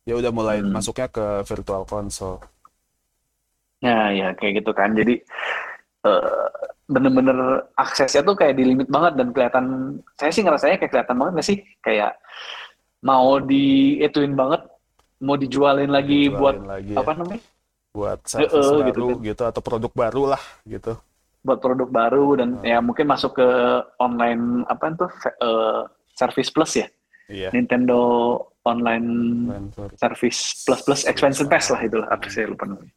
[0.04, 0.72] Ya udah mulai Hmm.
[0.76, 2.44] masuknya ke virtual console.
[3.84, 4.92] Nah, ya kayak gitu kan.
[4.96, 5.20] Jadi
[6.04, 6.48] eh,
[6.84, 9.66] bener-bener aksesnya tuh kayak di limit banget dan kelihatan.
[10.20, 11.58] Saya sih ngerasanya kayak kelihatan banget nggak sih?
[11.80, 12.20] Kayak
[13.00, 14.68] mau diituin banget,
[15.24, 17.42] mau dijualin lagi Dijualin buat lagi apa ya, namanya?
[17.94, 19.52] buat service Heeh, baru gitu gitu, kan.
[19.56, 20.94] atau produk baru lah gitu.
[21.44, 22.68] Buat produk baru dan Hmm.
[22.68, 23.48] ya mungkin masuk ke
[23.96, 25.08] online apa itu
[25.40, 25.82] eh,
[26.20, 26.88] service plus ya,
[27.32, 27.48] Iya.
[27.56, 28.00] Nintendo
[28.64, 29.08] online
[29.48, 32.92] Main for- service plus plus expansion pass lah itulah apa saya lupa namanya.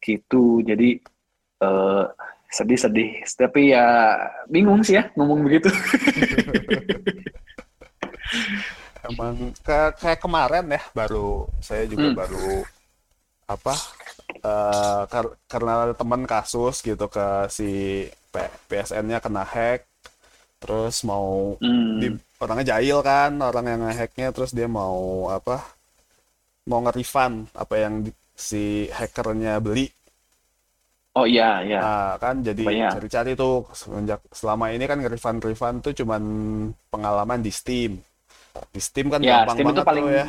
[0.00, 0.64] Gitu.
[0.64, 0.98] Jadi
[1.62, 2.04] eh,
[2.48, 3.10] sedih-sedih.
[3.28, 4.16] Tapi ya
[4.46, 5.68] bingung sih ya ngomong begitu.
[9.02, 12.18] Emang ke- kayak kemarin ya baru saya juga Hmm.
[12.18, 12.50] baru
[13.44, 13.74] apa
[14.42, 17.70] eh, kar- karena teman kasus gitu ke si
[18.70, 19.84] PSN-nya kena hack
[20.56, 21.98] terus mau Hmm.
[21.98, 22.08] di
[22.42, 24.98] orangnya jahil kan orang yang ngehacknya terus dia mau
[25.36, 25.56] apa
[26.70, 28.62] mau nge-refund apa yang di- si
[28.98, 29.86] hackernya beli
[31.14, 31.78] Oh iya iya.
[31.82, 36.22] Nah, kan jadi cari-cari tuh semenjak selama ini kan nge-refund-refund tuh cuman
[36.92, 37.92] pengalaman di Steam.
[38.74, 40.26] Di Steam kan Ya, gampang Steam itu banget paling tuh ya.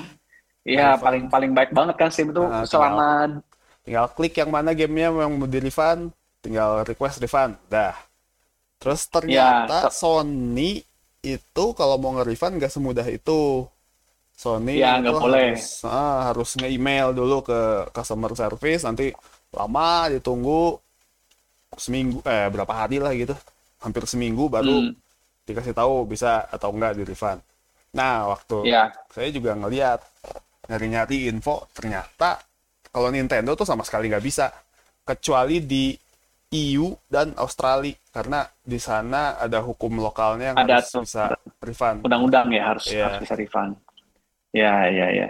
[0.64, 1.04] Iya Refund.
[1.04, 3.06] paling paling baik banget kan Steam itu Nah, selama
[3.84, 7.60] Tinggal klik yang mana gamenya yang mau di refund, tinggal request refund.
[7.68, 7.96] Dah.
[8.82, 10.84] Terus ternyata Ya, Sony
[11.24, 13.68] itu kalau mau nge-refund nggak semudah itu.
[14.44, 15.50] Sony Ya, itu nggak boleh.
[15.54, 17.60] harus ah, harus nge-email dulu ke
[17.96, 18.84] customer service.
[18.88, 19.14] Nanti
[19.54, 20.78] lama ditunggu
[21.78, 23.34] seminggu eh berapa hari lah gitu.
[23.84, 24.96] Hampir seminggu baru Hmm,
[25.48, 27.42] dikasih tahu bisa atau enggak di refund
[27.96, 28.94] nah waktu ya.
[29.12, 30.00] saya juga ngeliat
[30.70, 32.40] nyari-nyari info ternyata
[32.94, 34.48] kalau Nintendo tuh sama sekali nggak bisa.
[35.04, 35.94] Kecuali di
[36.54, 41.24] EU dan Australia karena di sana ada hukum lokalnya yang Ada harus bisa
[41.60, 43.04] refund undang-undang ya harus Iya.
[43.10, 43.74] harus bisa refund.
[44.54, 45.30] Ya ya ya.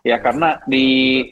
[0.00, 0.86] Ya karena di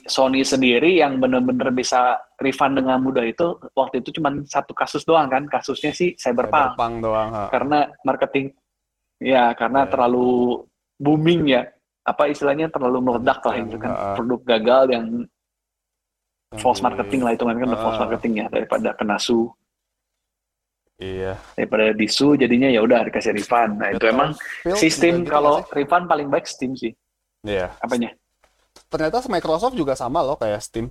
[0.05, 5.27] Sony sendiri yang benar-benar bisa refund dengan mudah itu waktu itu cuma satu kasus doang
[5.27, 6.77] kan kasusnya sih Cyberpunk.
[6.77, 7.43] Cyberpunk doang ha.
[7.51, 8.53] karena marketing
[9.19, 9.91] ya karena Ya.
[9.91, 10.63] terlalu
[11.01, 11.65] booming ya
[12.05, 15.05] apa istilahnya terlalu meledak lah itu kan produk gagal Yang
[16.57, 19.53] false di- marketing lah itu kan kan udah false Uh, marketing ya daripada kena su
[20.99, 21.39] Iya.
[21.55, 23.79] daripada disu jadinya ya udah dikasih refund.
[23.79, 24.35] Nah itu emang
[24.75, 25.79] sistem kalau sih?
[25.79, 26.91] refund paling baik Steam sih.
[27.47, 27.71] Iya.
[27.79, 28.19] Apanya?
[28.91, 30.91] Ternyata Microsoft juga sama loh kayak Steam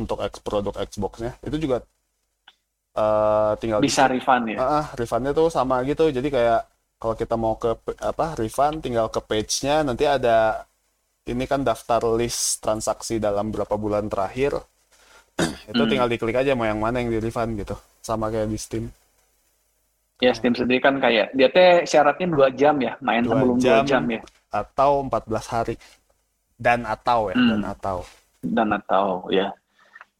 [0.00, 1.36] untuk X produk Xbox-nya.
[1.44, 1.84] Itu juga
[2.96, 4.56] eh, tinggal Bisa refund ya.
[4.56, 6.08] Ah, ah, refundnya tuh sama gitu.
[6.08, 6.64] Jadi kayak
[6.96, 10.64] kalau kita mau ke apa refund, tinggal ke page-nya nanti ada
[11.28, 14.56] ini kan daftar list transaksi dalam berapa bulan terakhir.
[15.70, 15.90] itu Hmm.
[15.90, 17.74] tinggal diklik aja mau yang mana yang di refund gitu.
[18.00, 18.84] Sama kayak di Steam.
[20.22, 23.66] Ya Steam sendiri kan kayak dia teh syaratnya dua jam ya, main Dua sebelum dua
[23.82, 23.82] jam.
[23.84, 24.20] jam ya.
[24.48, 25.74] Atau 14 hari.
[26.54, 27.50] Dan atau ya, Hmm.
[27.50, 27.96] dan atau.
[28.40, 29.50] Dan atau ya.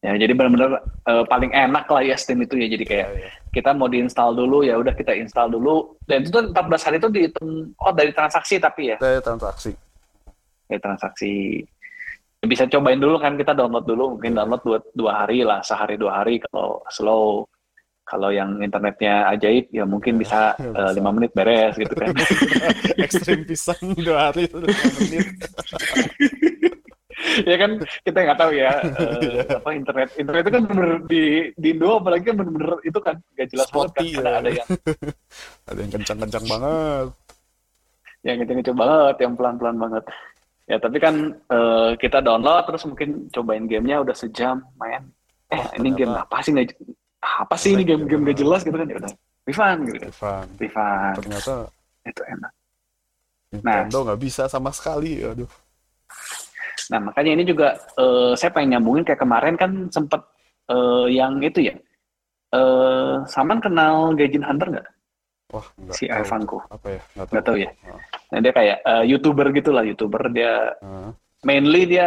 [0.03, 2.69] Ya jadi benar-benar eh, paling enak lah ya Steam itu ya.
[2.69, 3.31] Jadi kayak Iya, iya.
[3.55, 5.95] kita mau diinstal dulu ya udah kita install dulu.
[6.05, 8.97] Dan itu tuh 14 hari itu dihitung oh dari transaksi tapi ya.
[8.99, 9.73] Dari transaksi.
[10.67, 11.33] Dari transaksi.
[12.45, 15.97] Ya, bisa cobain dulu kan kita download dulu mungkin download dua, dua hari lah sehari
[15.97, 17.49] dua hari kalau slow
[18.05, 22.13] kalau yang internetnya ajaib ya mungkin bisa Ya, eh, lima menit beres gitu kan
[23.01, 25.25] Ekstrim pisan dua hari itu lima menit.
[27.49, 31.23] ya kan kita nggak tahu ya eh, apa internet internet itu kan bener di
[31.57, 34.37] di Indo apalagi kan bener-bener itu kan nggak jelas banget kan Spotty, ada ya.
[34.37, 34.69] ada yang
[35.65, 37.07] Ada yang kencang-kencang banget.
[38.21, 40.05] yang kenceng banget yang pelan-pelan banget
[40.65, 45.05] ya tapi kan eh, kita download terus mungkin cobain gamenya udah sejam main
[45.53, 46.73] eh Oh, ini game apa sih nggak
[47.21, 49.13] apa sih ini game-game gak jelas gitu kan ya udah
[49.45, 50.49] refund gitu kan Refund.
[50.61, 51.55] refund Ternyata
[52.05, 52.53] itu enak
[53.55, 55.23] Nintendo nggak bisa sama sekali.
[55.23, 55.47] Aduh.
[56.91, 60.21] Nah, makanya ini juga eh, saya pengen nyambungin kayak kemarin kan sempet
[60.69, 61.75] eh, yang itu ya.
[62.55, 64.87] Eh, Saman kenal Gaijin Hunter nggak?
[65.55, 66.19] Wah, nggak Si tahu.
[66.19, 66.59] Ivanku.
[66.67, 67.01] Apa ya?
[67.15, 67.45] Nggak tahu.
[67.47, 67.71] Tahu ya?
[68.35, 70.23] Nah, dia kayak eh, YouTuber gitu lah, YouTuber.
[70.35, 71.11] Dia Heeh.
[71.47, 72.07] mainly dia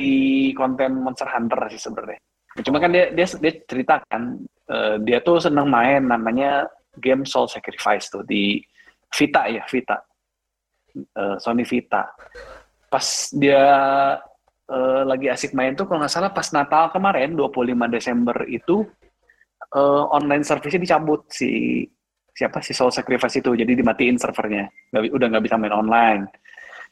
[0.00, 0.16] di
[0.56, 2.20] konten Monster Hunter sih sebenarnya.
[2.64, 6.64] Cuma kan dia dia dia ceritakan eh, dia tuh seneng main namanya
[6.96, 8.64] game Soul Sacrifice tuh di
[9.12, 10.00] Vita ya, Vita.
[10.96, 12.08] Eh, Sony Vita.
[12.88, 13.62] Pas dia
[14.72, 18.88] eh, lagi asik main tuh kalau nggak salah pas Natal kemarin 25 Desember itu
[19.60, 21.84] eh, online service-nya dicabut si
[22.30, 23.52] siapa si Soul Sacrifice itu.
[23.52, 24.68] Jadi dimatiin servernya.
[24.92, 26.22] Bi- udah nggak bisa main online.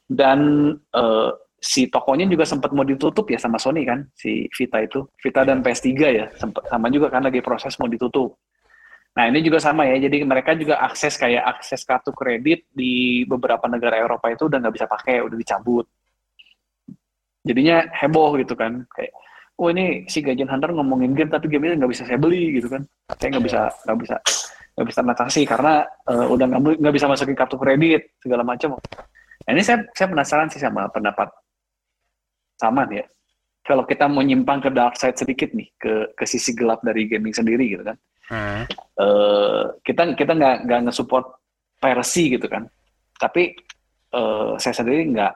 [0.09, 5.05] Dan eh, si tokonya juga sempat mau ditutup ya sama Sony kan si Vita itu.
[5.19, 8.39] Vita dan PS3 ya sempat sama juga kan lagi proses mau ditutup.
[9.19, 9.99] Nah ini juga sama ya.
[9.99, 14.75] Jadi mereka juga akses kayak akses kartu kredit di beberapa negara Eropa itu udah nggak
[14.79, 15.87] bisa pakai udah dicabut.
[17.43, 19.11] Jadinya heboh gitu kan kayak
[19.59, 22.87] oh ini si Gajian Hunter ngomongin game tapi gamenya nggak bisa saya beli gitu kan.
[23.19, 24.17] Saya nggak bisa nggak bisa
[24.79, 25.75] nggak bisa transaksi karena
[26.07, 26.47] eh, udah
[26.79, 28.79] nggak bisa masukin kartu kredit segala macam.
[28.79, 31.27] Nah, ini saya saya penasaran sih sama pendapat
[32.59, 33.07] Saman ya.
[33.67, 37.35] Kalau kita mau nyimpang ke dark side sedikit nih ke ke sisi gelap dari gaming
[37.35, 37.97] sendiri gitu kan.
[38.29, 38.63] Heeh.
[39.01, 41.27] eh kita kita nggak nggak nge-support
[41.83, 42.71] piracy gitu kan.
[43.19, 43.55] Tapi
[44.15, 45.35] eh, saya sendiri nggak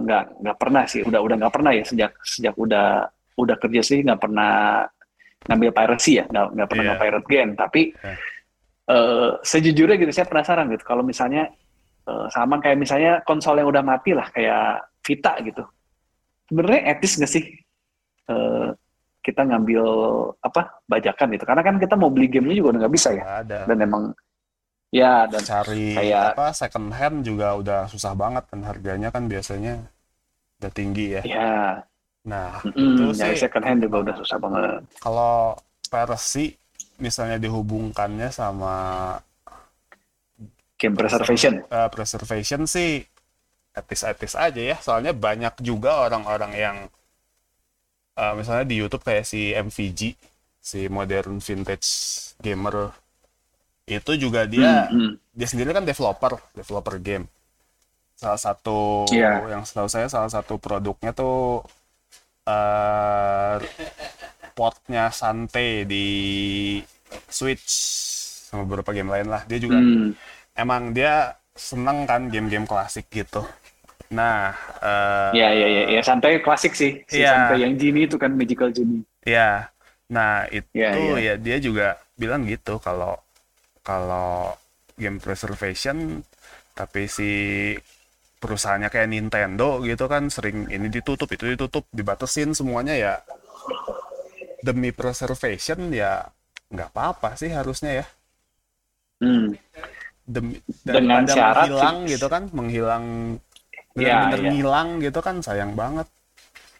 [0.00, 3.04] nggak nggak pernah sih udah udah nggak pernah ya sejak sejak udah
[3.40, 4.84] udah kerja sih nggak pernah
[5.46, 6.92] ngambil piracy ya nggak nggak pernah Iya.
[6.94, 8.14] nge-pirate game tapi Iya.
[8.86, 11.48] eh, sejujurnya gitu saya penasaran gitu kalau misalnya
[12.04, 15.64] eh, sama kayak misalnya konsol yang udah mati lah kayak Vita gitu
[16.46, 17.44] sebenarnya etis nggak sih
[18.26, 18.68] eh,
[19.20, 19.84] kita ngambil
[20.40, 23.58] apa bajakan gitu karena kan kita mau beli gamenya juga udah nggak bisa ya ada.
[23.64, 24.04] dan emang
[24.90, 29.86] ya dan Cari kayak- apa second hand juga udah susah banget kan harganya kan biasanya
[30.58, 31.22] udah tinggi ya.
[31.22, 31.50] ya
[32.20, 35.56] Nah, mm, Itu sih- second hand juga udah susah banget kalau
[35.88, 36.52] piracy
[37.00, 38.74] misalnya dihubungkannya sama
[40.76, 43.04] game preservation eh, preservation sih
[43.72, 44.76] etis-etis aja ya.
[44.80, 46.76] Soalnya banyak juga orang-orang yang
[48.16, 50.12] eh, misalnya di YouTube kayak si MVG,
[50.60, 51.88] si modern vintage
[52.36, 52.92] gamer
[53.88, 55.12] itu juga dia Mm, mm.
[55.34, 57.24] dia sendiri kan developer, developer game.
[58.14, 59.56] Salah satu Iya.
[59.56, 61.64] yang setahu saya salah satu produknya tuh
[62.48, 63.56] eh
[64.56, 66.06] portnya Sante di
[67.30, 67.66] Switch
[68.50, 69.42] sama beberapa game lain lah.
[69.46, 70.14] Dia juga Mm.
[70.56, 73.44] emang dia seneng kan game-game klasik gitu.
[74.14, 77.30] Nah, eh ya ya ya ya santai klasik sih si Iya.
[77.30, 79.68] santai yang Genie itu kan magical Genie ya,
[80.10, 81.86] nah itu Iya, ya dia juga
[82.20, 83.16] bilang gitu kalau
[83.86, 84.54] kalau
[85.00, 86.22] game preservation
[86.78, 87.30] tapi si
[88.40, 93.14] perusahaannya kayak Nintendo gitu kan sering ini ditutup itu ditutup dibatasin semuanya ya.
[94.64, 96.24] Demi preservation ya
[96.72, 98.06] nggak apa-apa sih harusnya ya.
[99.20, 99.52] Hmm.
[100.24, 102.12] demi Dengan syarat menghilang sih.
[102.16, 103.04] gitu kan menghilang
[103.98, 106.06] Iya, benar-benar ngilang gitu kan sayang banget.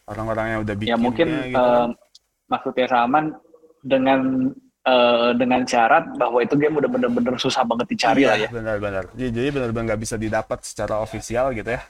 [0.07, 1.85] Orang-orang yang udah bikin ya mungkin gitu eh,
[2.47, 3.25] maksudnya Salman
[3.83, 4.49] dengan
[4.85, 8.49] eh, dengan syarat bahwa itu game udah bener-bener susah banget dicari lah ya.
[8.49, 11.81] benar-benar jadi benar-benar nggak bisa didapat secara ofisial gitu ya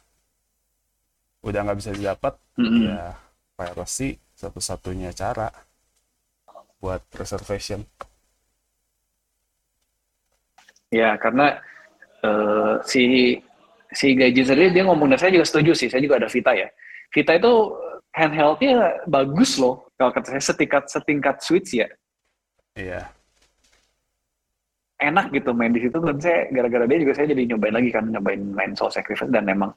[1.42, 2.92] udah nggak bisa didapat Mm-mm.
[2.92, 3.18] ya
[3.58, 5.50] piracy satu-satunya cara
[6.82, 7.86] buat reservation
[10.92, 11.56] Ya, karena
[12.20, 13.04] eh, si
[13.96, 15.88] si Gaijin sendiri dia ngomong dan saya juga setuju sih.
[15.88, 16.68] Saya juga ada Vita ya.
[17.16, 17.54] Vita itu
[18.12, 19.88] handheldnya bagus loh.
[19.96, 21.88] Kalau kata saya setingkat setingkat Switch ya
[22.78, 23.02] iya.
[25.02, 28.06] Enak gitu main di situ dan saya gara-gara dia juga saya jadi nyobain lagi kan
[28.06, 29.74] nyobain main Soul Sacrifice dan memang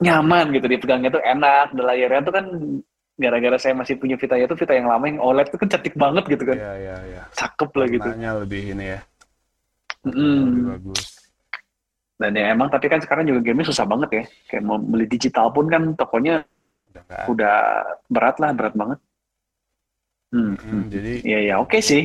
[0.00, 2.46] nyaman gitu dipegangnya tuh enak dan layarnya tuh kan
[3.18, 6.24] gara-gara saya masih punya Vita itu Vita yang lama yang OLED tuh kan cantik banget
[6.30, 6.56] gitu kan.
[6.56, 7.22] Iya iya iya.
[7.34, 8.08] Cakep lah gitu.
[8.08, 9.00] Warnanya lebih ini ya.
[10.06, 10.38] Mm.
[10.46, 11.02] lebih bagus.
[12.18, 14.24] Dan ya emang tapi kan sekarang juga gamenya susah banget ya.
[14.54, 16.46] Kayak mau beli digital pun kan tokonya
[16.94, 17.58] udah udah
[18.08, 18.98] berat lah berat banget
[20.32, 20.54] hmm.
[20.58, 22.04] Mm, jadi ya ya oke sih.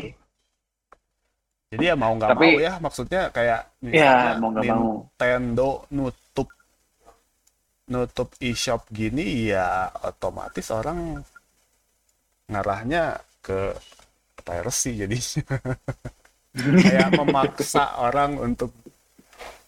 [1.74, 6.50] Jadi ya mau nggak mau ya maksudnya kayak ya mau mau Nintendo nutup
[7.90, 11.20] nutup e-shop gini ya otomatis orang
[12.46, 13.74] ngarahnya ke
[14.46, 15.18] piracy jadi
[16.86, 18.70] kayak memaksa orang untuk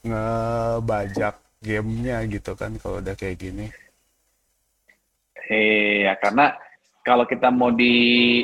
[0.06, 3.68] ngebajak gamenya gitu kan kalau udah kayak gini.
[5.50, 6.54] Iya, karena
[7.06, 7.94] kalau kita mau di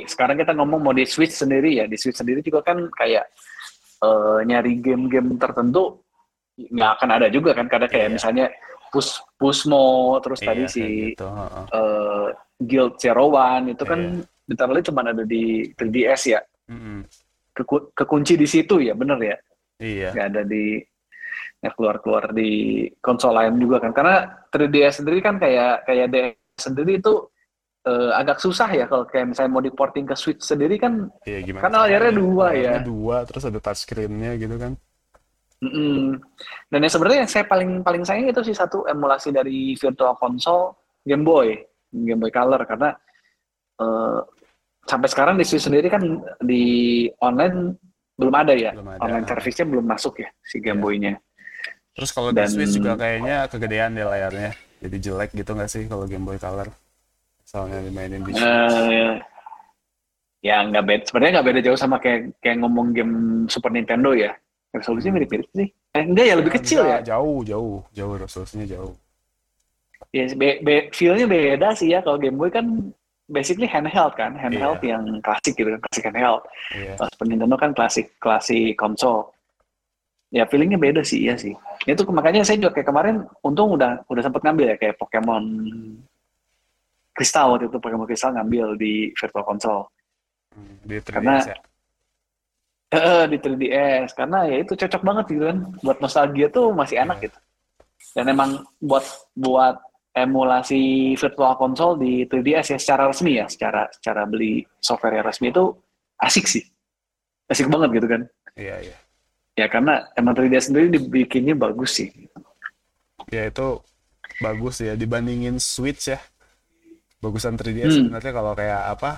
[0.05, 3.25] sekarang kita ngomong mau di Switch sendiri ya, di Switch sendiri juga kan kayak
[4.01, 6.05] eh, nyari game-game tertentu
[6.57, 8.13] nggak akan ada juga kan, karena kayak Iya.
[8.13, 8.45] misalnya
[8.91, 10.83] Pus Pusmo, terus tadi Iya, si
[11.15, 11.25] gitu
[11.73, 12.27] eh,
[12.61, 14.25] Guild Zero One itu kan Iya.
[14.45, 17.01] literally cuma ada di 3DS ya, Mm-mm.
[17.51, 19.37] Keku- kekunci di situ ya, bener ya,
[19.81, 20.09] iya.
[20.13, 20.77] Nggak ada di
[21.61, 22.49] nggak keluar-keluar di
[23.01, 27.25] konsol lain juga kan, karena 3DS sendiri kan kayak kayak DS sendiri itu
[27.83, 31.63] eh, agak susah ya kalau kayak misalnya mau diporting ke Switch sendiri kan iya gimana
[31.63, 32.73] Kan layarnya dua ya.
[32.79, 34.73] Dua terus ada touchscreen-nya gitu kan
[35.59, 36.17] mm-mm.
[36.67, 40.73] dan yang sebenarnya yang saya paling paling sayang itu sih satu emulasi dari Virtual Console
[41.01, 41.57] Game Boy
[41.89, 42.89] Game Boy Color karena
[43.77, 44.19] eh,
[44.83, 46.01] sampai sekarang di Switch sendiri kan
[46.39, 46.63] di
[47.17, 47.77] online
[48.17, 49.01] belum ada ya Belum ada.
[49.01, 50.83] online service-nya belum masuk ya si Game Iya.
[50.83, 51.13] Boy-nya
[51.91, 55.83] terus kalau di Dan- Switch juga kayaknya kegedean deh layarnya jadi jelek gitu nggak sih
[55.85, 56.69] kalau Game Boy Color
[57.51, 59.13] soalnya dimainin di Eh,
[60.39, 63.13] ya nggak beda sebenarnya nggak beda jauh sama kayak kayak ngomong game
[63.51, 64.31] Super Nintendo ya.
[64.71, 65.67] Resolusinya mirip-mirip sih.
[65.91, 67.03] Eh, enggak ya lebih kecil ya?
[67.03, 68.95] Enggak, jauh jauh jauh resolusinya jauh.
[70.15, 71.99] Ya be, be- feel-nya beda sih ya.
[71.99, 72.95] Kalau Game Boy kan
[73.27, 74.31] basically handheld kan.
[74.39, 74.95] Handheld Iya.
[74.95, 76.41] yang klasik gitu kan klasik handheld.
[76.71, 79.27] Kalau Super Nintendo kan klasik klasik konsol.
[80.31, 81.51] Ya feelingnya beda sih iya sih.
[81.83, 85.43] Itu makanya saya juga kayak kemarin untung udah udah sempat ngambil ya kayak Pokemon
[87.11, 89.83] Kristal waktu itu Pokemon Kristal ngambil di Virtual Console.
[90.55, 91.57] Hmm, di 3DS Karena- ya?
[92.91, 95.57] Eh, di 3DS karena ya itu cocok banget gitu kan.
[95.79, 97.25] Buat nostalgia tuh masih enak Iya.
[97.31, 97.37] gitu.
[98.19, 98.49] Dan emang
[98.83, 99.79] buat buat
[100.11, 103.47] emulasi virtual console di 3DS ya secara resmi ya.
[103.47, 105.71] Secara secara beli software yang resmi itu
[106.19, 106.63] asik sih.
[107.47, 108.21] Asik banget gitu kan.
[108.59, 108.97] Iya iya.
[109.55, 112.11] Ya karena emang 3DS sendiri dibikinnya bagus sih.
[113.31, 113.79] Ya itu
[114.43, 114.99] bagus ya.
[114.99, 116.19] Dibandingin Switch ya
[117.21, 117.97] bagusan 3DS Hmm.
[118.09, 119.11] sebenarnya kalau kayak apa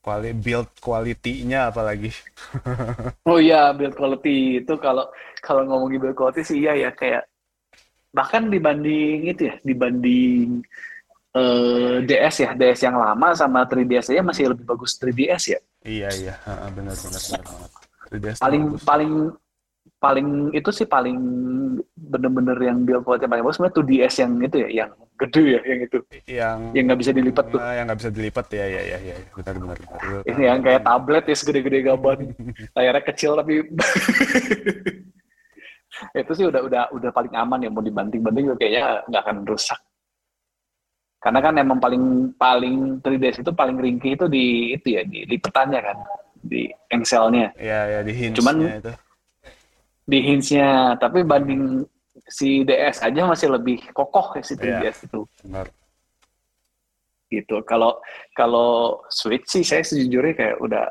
[0.00, 2.08] kuali build quality-nya apalagi
[3.28, 5.04] oh iya build quality itu kalau
[5.44, 7.28] kalau ngomongin build quality sih iya ya kayak
[8.08, 10.64] bahkan dibanding itu ya dibanding
[11.36, 16.08] eh, DS ya DS yang lama sama 3DS aja masih lebih bagus 3DS ya iya
[16.16, 16.34] iya
[16.72, 17.70] benar benar benar banget
[18.08, 18.82] 3DS tuh paling bagus.
[18.88, 19.12] paling
[19.98, 21.18] paling itu sih paling
[21.98, 25.80] bener-bener yang build quality paling bagus sebenarnya 2DS yang itu ya yang gede ya yang
[25.82, 25.98] itu.
[26.30, 27.58] Yang yang nggak bisa dilipat tuh.
[27.58, 29.14] Ah, yang nggak bisa dilipat ya ya ya ya.
[29.34, 29.78] Benar Benar.
[30.30, 32.18] ini yang kayak tablet ya segede-gede gaban
[32.78, 33.66] layarnya kecil tapi
[36.22, 39.80] itu sih udah udah udah paling aman ya mau dibanting-banting juga kayaknya nggak akan rusak.
[41.18, 45.80] Karena kan emang paling paling 3DS itu paling ringkih itu di itu ya di lipetannya
[45.82, 45.98] kan
[46.38, 47.50] di engselnya.
[47.58, 48.94] Ya ya di hinge Cuman- itu
[50.08, 50.96] di hinge-nya.
[50.96, 51.84] Tapi banding
[52.24, 54.80] si DS aja masih lebih kokoh ya si Iya.
[54.80, 55.20] 3DS itu.
[55.44, 55.68] benar.
[57.28, 57.56] Gitu.
[57.62, 58.00] Kalau
[58.32, 60.84] kalau Switch sih saya sejujurnya kayak udah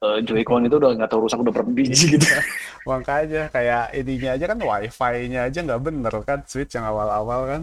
[0.00, 2.24] eh, Joy-Con itu udah nggak tahu rusak udah berapa biji gitu.
[2.88, 7.62] Makanya kayak ininya aja kan wifi-nya aja nggak bener kan Switch yang awal-awal kan.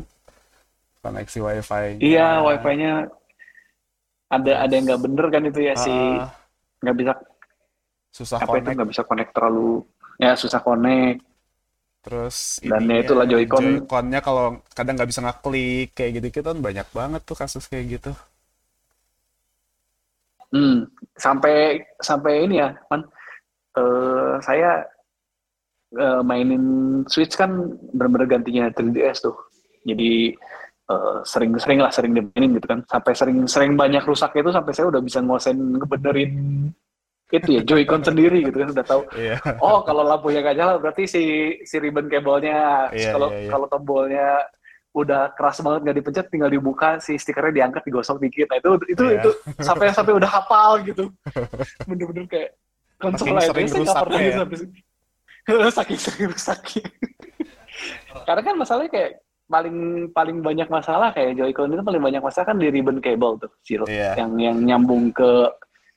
[1.02, 3.10] Koneksi wifi iya wifi-nya
[4.30, 6.30] ada ada yang nggak bener kan itu ya si Ah,
[6.78, 7.14] nggak bisa
[8.14, 8.76] susah apa itu connect.
[8.78, 9.82] nggak bisa connect terlalu
[10.22, 11.26] ya susah connect
[12.02, 13.62] terus Dan ya itulah Joy-Con.
[13.86, 17.98] Joy-Con-nya kalau kadang nggak bisa ngeklik kayak gitu gitu kan banyak banget tuh kasus kayak
[17.98, 18.14] gitu
[20.52, 20.84] Hmm,
[21.16, 23.08] sampai sampai ini ya, man.
[23.72, 24.84] Uh, saya
[25.96, 26.64] uh, mainin
[27.08, 29.36] Switch kan benar-benar gantinya 3DS tuh.
[29.88, 30.36] Jadi
[31.24, 32.84] sering-sering uh, lah sering dimainin gitu kan.
[32.84, 36.32] Sampai sering-sering banyak rusak itu sampai saya udah bisa ngosen ngebenerin
[37.32, 39.02] itu ya Joy-Con sendiri gitu kan udah tahu.
[39.16, 39.40] Yeah.
[39.64, 41.24] Oh kalau lampunya nggak nyala berarti si
[41.64, 42.92] si ribbon kabelnya.
[42.92, 43.52] Yeah, kalau yeah, yeah.
[43.52, 44.28] kalau tombolnya
[44.92, 49.04] udah keras banget nggak dipencet tinggal dibuka si stikernya diangkat digosok dikit nah itu itu
[49.08, 49.24] yeah.
[49.24, 49.32] itu
[49.64, 51.08] sampai sampai udah hafal gitu
[51.88, 52.60] bener-bener kayak
[53.00, 54.36] konsol aja saya nggak pernah ya.
[54.44, 56.60] sampai saking sering rusak
[58.28, 59.12] karena kan masalahnya kayak
[59.48, 63.52] paling paling banyak masalah kayak Joy-Con itu paling banyak masalah kan di ribbon cable tuh
[63.64, 64.16] si yeah.
[64.20, 65.48] yang yang nyambung ke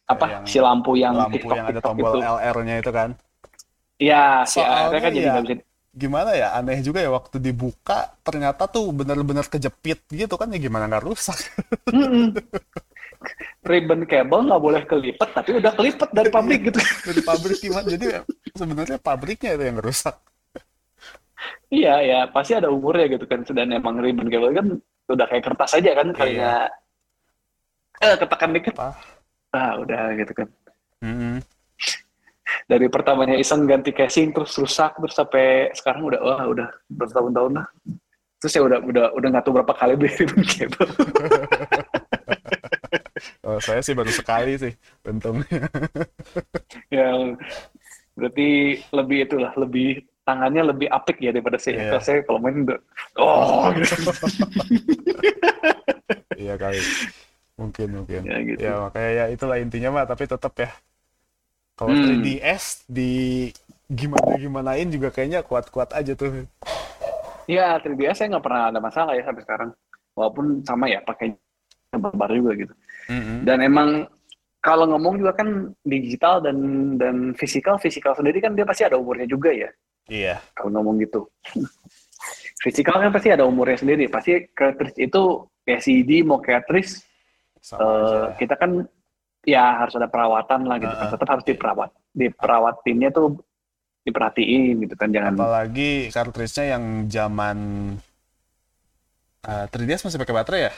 [0.04, 0.24] apa?
[0.28, 2.18] Yang, si lampu yang lampu TikTok, yang ada TikTok tombol itu.
[2.20, 3.10] LR-nya itu kan?
[4.00, 5.64] Iya si LR kan jadi ya, bisa
[5.94, 10.90] gimana ya aneh juga ya waktu dibuka ternyata tuh benar-benar kejepit gitu kan ya gimana
[10.90, 11.38] nggak rusak?
[11.90, 12.26] Mm -mm.
[13.64, 16.78] ribbon cable nggak boleh kelipet tapi udah kelipet dari pabrik gitu.
[17.08, 17.86] Dari pabrik gimana?
[17.88, 18.06] Jadi
[18.52, 20.18] sebenarnya pabriknya itu yang rusak
[21.72, 23.42] iya ya pasti ada umurnya gitu kan.
[23.44, 24.66] Dan emang ribbon cable kan
[25.10, 26.52] udah kayak kertas aja kan kalinya
[28.00, 28.14] iya.
[28.14, 28.74] eh ketekan dikit.
[28.80, 28.96] Ah,
[29.54, 30.48] ah udah gitu kan.
[30.98, 31.36] Mm -hmm
[32.64, 37.66] dari pertamanya iseng ganti casing terus rusak terus sampai sekarang udah wah udah bertahun-tahun lah.
[38.40, 40.88] Terus ya udah udah udah nggak tahu berapa kali beli ribbon cable.
[43.44, 44.72] Oh, saya sih baru sekali sih
[45.04, 45.68] untungnya.
[46.88, 47.12] Ya
[48.16, 52.00] berarti lebih itulah lebih tangannya lebih apik ya daripada saya yeah.
[52.00, 52.80] saya kalau main udah
[53.20, 53.96] oh gitu.
[56.42, 56.80] iya kali
[57.54, 58.58] mungkin mungkin ya, gitu.
[58.60, 60.70] ya makanya ya itulah intinya mah tapi tetap ya
[61.74, 62.22] kalau hmm.
[62.22, 63.50] 3DS di
[63.90, 66.46] gimana gimanain juga kayaknya kuat-kuat aja tuh.
[67.50, 69.70] Iya 3DS saya nggak pernah ada masalah ya sampai sekarang.
[70.14, 71.34] Walaupun sama ya pakai
[71.94, 72.74] baru juga gitu.
[73.10, 73.38] Mm-hmm.
[73.42, 73.88] Dan emang
[74.62, 76.56] kalau ngomong juga kan digital dan
[76.96, 79.70] dan fisikal fisikal sendiri kan dia pasti ada umurnya juga ya.
[80.06, 80.38] Iya.
[80.54, 81.26] Kalau ngomong gitu.
[82.64, 84.06] fisikal kan pasti ada umurnya sendiri.
[84.06, 87.02] Pasti cartridge itu LCD mau cartridge
[87.72, 88.84] uh, kita kan
[89.44, 93.40] ya harus ada perawatan lah gitu uh, kan tetap harus diperawat diperawatinnya tuh
[94.04, 97.58] diperhatiin gitu kan jangan apalagi cartridge-nya yang zaman
[99.48, 100.72] uh, 3DS masih pakai baterai ya?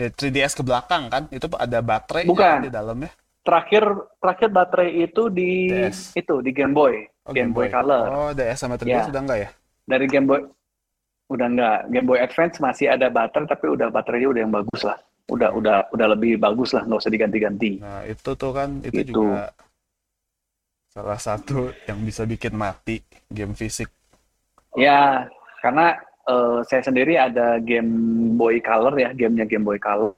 [0.00, 2.68] Ya 3DS ke belakang kan itu ada baterai bukan.
[2.68, 3.12] di dalamnya?
[3.40, 3.84] Terakhir
[4.20, 6.16] terakhir baterai itu di DS.
[6.16, 7.04] itu di Game Boy.
[7.28, 7.68] Oh, Game, Game Boy.
[7.68, 7.72] Boy.
[7.72, 8.04] Color.
[8.08, 9.12] Oh DS sama 3DS ya.
[9.12, 9.48] udah enggak ya?
[9.84, 10.40] Dari Game Boy
[11.30, 14.98] udah enggak Game Boy Advance masih ada baterai tapi udah baterainya udah yang bagus lah
[15.30, 17.78] udah udah udah lebih bagus lah nggak usah diganti-ganti.
[17.78, 19.54] Nah itu tuh kan itu, itu juga
[20.90, 22.98] salah satu yang bisa bikin mati
[23.30, 23.86] game fisik.
[24.74, 25.30] Ya
[25.62, 25.94] karena
[26.26, 27.90] uh, saya sendiri ada Game
[28.34, 30.12] Boy Color ya gamenya Game Boy Color.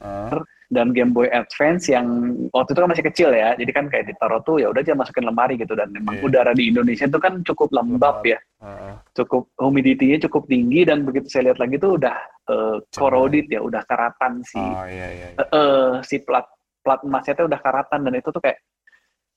[0.00, 2.06] Uh dan Game Boy Advance yang
[2.54, 3.58] waktu itu kan masih kecil ya.
[3.58, 5.74] Jadi kan kayak ditaruh tuh ya udah aja masukin lemari gitu.
[5.74, 6.26] Dan memang yeah.
[6.30, 8.38] udara di Indonesia itu kan cukup lembab, ya.
[8.60, 8.92] Uh.
[9.16, 12.12] cukup humidity-nya cukup tinggi dan begitu saya lihat lagi tuh udah
[12.52, 15.40] uh, corroded ya udah karatan si oh, yeah, yeah, yeah.
[15.40, 16.44] Uh, uh, si plat
[16.84, 18.60] plat emasnya tuh udah karatan dan itu tuh kayak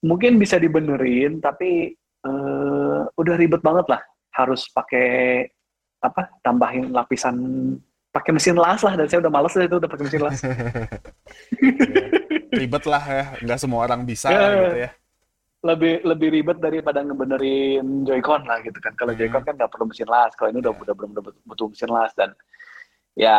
[0.03, 1.95] mungkin bisa dibenerin tapi
[2.27, 4.01] uh, udah ribet banget lah.
[4.33, 5.47] Harus pakai
[6.03, 7.37] apa tambahin lapisan
[8.13, 10.39] pakai mesin las lah dan saya udah males itu udah pakai mesin las.
[12.62, 14.89] Ribet lah ya nggak semua orang bisa ya, gitu ya.
[15.63, 18.93] Lebih lebih ribet daripada ngebenerin Joy-Con lah gitu kan.
[18.93, 19.19] Kalau hmm.
[19.19, 21.12] Joy-Con kan nggak perlu mesin las kalau ini udah udah belum
[21.49, 22.38] butuh mesin las dan
[23.17, 23.38] ya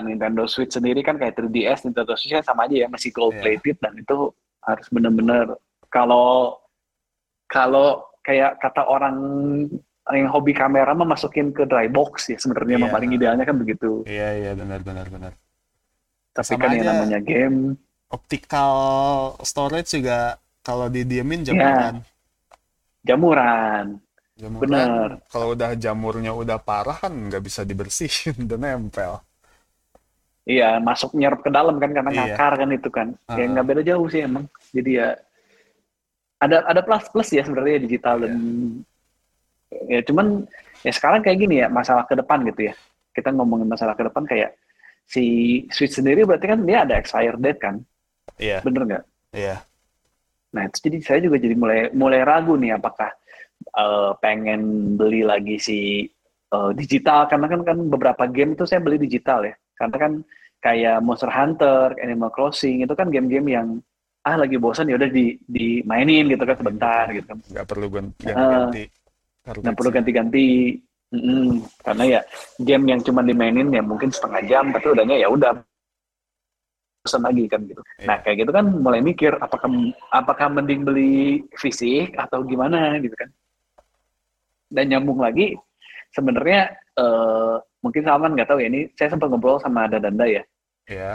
[0.00, 3.76] Nintendo Switch sendiri kan kayak 3DS Nintendo Switch kan sama aja ya masih gold plated
[3.76, 3.82] yeah.
[3.84, 4.32] dan itu
[4.64, 5.56] harus bener-bener
[5.92, 6.56] kalau
[7.48, 9.16] kalau kayak kata orang
[10.14, 12.92] yang hobi kamera mah masukin ke dry box ya sebenarnya yeah.
[12.94, 14.06] paling idealnya kan begitu.
[14.06, 15.32] Iya yeah, iya yeah, benar benar benar.
[16.30, 17.74] Tapi Sama kan yang namanya game
[18.06, 18.72] optical
[19.42, 21.46] storage juga kalau didiemin iya.
[21.50, 21.94] jamuran.
[21.98, 22.04] Yeah.
[23.06, 23.86] Jamuran.
[24.36, 24.62] Jamuran.
[24.62, 25.08] Benar.
[25.26, 29.18] Kalau udah jamurnya udah parah kan nggak bisa dibersihin dan nempel.
[30.46, 32.18] Iya, masuk nyerap ke dalam kan karena iya.
[32.30, 33.08] ngakar kan itu kan.
[33.26, 33.38] Uh -huh.
[33.42, 34.46] Ya nggak beda jauh sih emang.
[34.70, 35.18] Jadi ya
[36.38, 38.30] ada ada plus plus ya sebenarnya digital yeah.
[38.30, 38.34] dan
[39.70, 40.46] ya cuman
[40.82, 42.74] ya sekarang kayak gini ya masalah ke depan gitu ya.
[43.12, 44.54] Kita ngomongin masalah ke depan kayak
[45.06, 45.24] si
[45.70, 47.80] Switch sendiri berarti kan dia ada expired date kan?
[48.36, 48.58] Iya.
[48.58, 48.60] Yeah.
[48.62, 49.04] bener nggak?
[49.34, 49.46] Iya.
[49.46, 49.60] Yeah.
[50.54, 53.12] nah itu jadi saya juga jadi mulai mulai ragu nih apakah
[53.76, 55.78] uh, pengen beli lagi si
[56.52, 57.28] uh, digital.
[57.28, 59.54] Karena kan kan beberapa game itu saya beli digital ya.
[59.76, 60.12] Karena kan
[60.64, 63.68] kayak Monster Hunter, Animal Crossing itu kan game-game yang
[64.26, 67.38] ah lagi bosan ya udah di dimainin gitu kan sebentar gitu kan.
[67.46, 68.82] Nggak perlu ganti-ganti.
[68.82, 69.05] uh,
[69.46, 70.74] nggak perlu ganti-ganti
[71.14, 72.20] mm karena ya
[72.58, 75.54] game yang cuma dimainin ya mungkin setengah jam tapi udahnya ya udah
[77.06, 77.78] bosan lagi kan gitu.
[78.02, 78.06] Iya.
[78.10, 79.70] Nah kayak gitu kan mulai mikir apakah
[80.10, 83.30] apakah mending beli fisik atau gimana gitu kan.
[84.66, 85.54] Dan nyambung lagi
[86.10, 90.42] sebenarnya eh, mungkin Salman nggak tahu ya ini saya sempat ngobrol sama Dadanda ya.
[90.90, 91.14] ya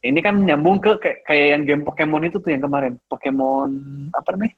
[0.00, 3.68] Ini kan nyambung ke kayak, kayak yang game Pokemon itu tuh yang kemarin Pokemon
[4.12, 4.54] apa namanya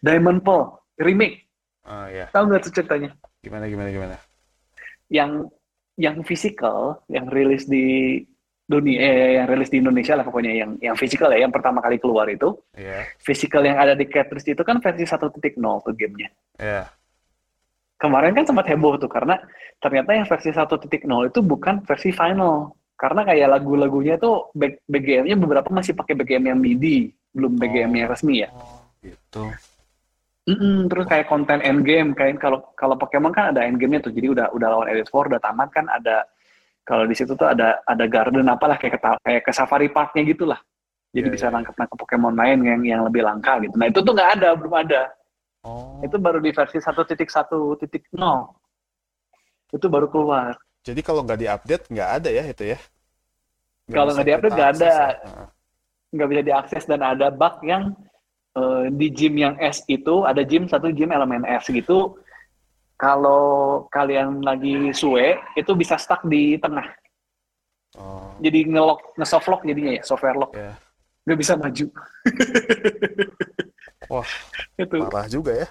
[0.00, 1.43] Diamond Pearl remake.
[1.84, 3.10] Oh ya Tahu nggak tuh ceritanya?
[3.44, 4.16] gimana gimana gimana?
[5.12, 5.52] Yang
[6.00, 8.18] yang physical yang rilis di
[8.64, 10.52] dunia eh, yang rilis di Indonesia lah pokoknya.
[10.56, 12.56] Yang yang physical ya yang pertama kali keluar itu.
[12.74, 15.28] Ya physical yang ada di cartridge itu kan versi 1.0
[15.60, 16.32] tuh gamenya.
[16.56, 16.88] Ya
[18.00, 19.40] kemarin kan sempat heboh tuh karena
[19.80, 20.68] ternyata yang versi 1.0
[21.04, 22.72] itu bukan versi final.
[22.94, 24.54] Karena kayak lagu-lagunya tuh
[24.88, 28.48] BGM-nya beberapa masih pakai BGM yang MIDI belum BGM yang resmi ya.
[28.54, 29.50] oh gitu
[30.44, 34.46] Mm-mm, terus kayak konten endgame kayak kalau kalau Pokemon kan ada endgame-nya tuh jadi udah
[34.52, 36.28] udah lawan Elite Four udah tamat kan ada
[36.84, 40.60] kalau di situ tuh ada ada garden apalah kayak ke kayak ke safari parknya gitulah
[41.16, 41.54] jadi bisa iya.
[41.56, 44.74] nangkep nangkep Pokemon lain yang yang lebih langka gitu nah itu tuh nggak ada belum
[44.84, 45.02] ada
[45.64, 47.16] oh itu baru di versi 1.1.0
[49.72, 50.52] itu baru keluar
[50.84, 52.78] jadi kalau nggak diupdate nggak ada ya itu ya
[53.84, 54.92] Kalau nggak diupdate nggak ada.
[54.92, 55.08] ya?
[55.24, 55.48] Heeh.
[56.16, 57.96] nggak bisa diakses dan ada bug yang
[58.56, 62.18] eh, di gym yang S itu ada gym satu gym elemen S gitu.
[62.94, 66.86] Kalau kalian lagi suwe itu bisa stuck di tengah.
[67.98, 68.34] Oh.
[68.38, 70.54] Jadi ngelock ngesoft lock jadinya ya software lock.
[70.54, 70.78] Ya
[71.24, 71.86] nggak bisa maju.
[74.12, 74.28] Wah,
[74.76, 74.96] itu.
[75.00, 75.68] parah juga ya.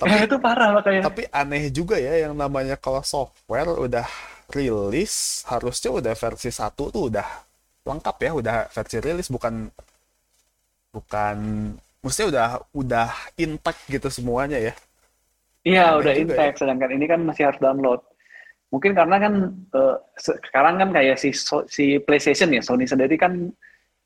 [0.00, 1.00] Tapi tapi itu parah makanya.
[1.04, 4.08] Tapi aneh juga ya yang namanya kalau software udah
[4.48, 7.28] rilis harusnya udah versi satu tuh udah
[7.84, 9.68] lengkap ya udah versi rilis bukan
[10.92, 11.36] bukan
[12.00, 14.74] mestinya udah udah intact gitu semuanya ya?
[15.66, 18.00] Iya udah juga intact sedangkan ini kan masih harus download.
[18.68, 19.34] Mungkin karena kan
[20.20, 21.32] se- sekarang kan kayak si
[21.68, 23.48] si PlayStation ya Sony sendiri kan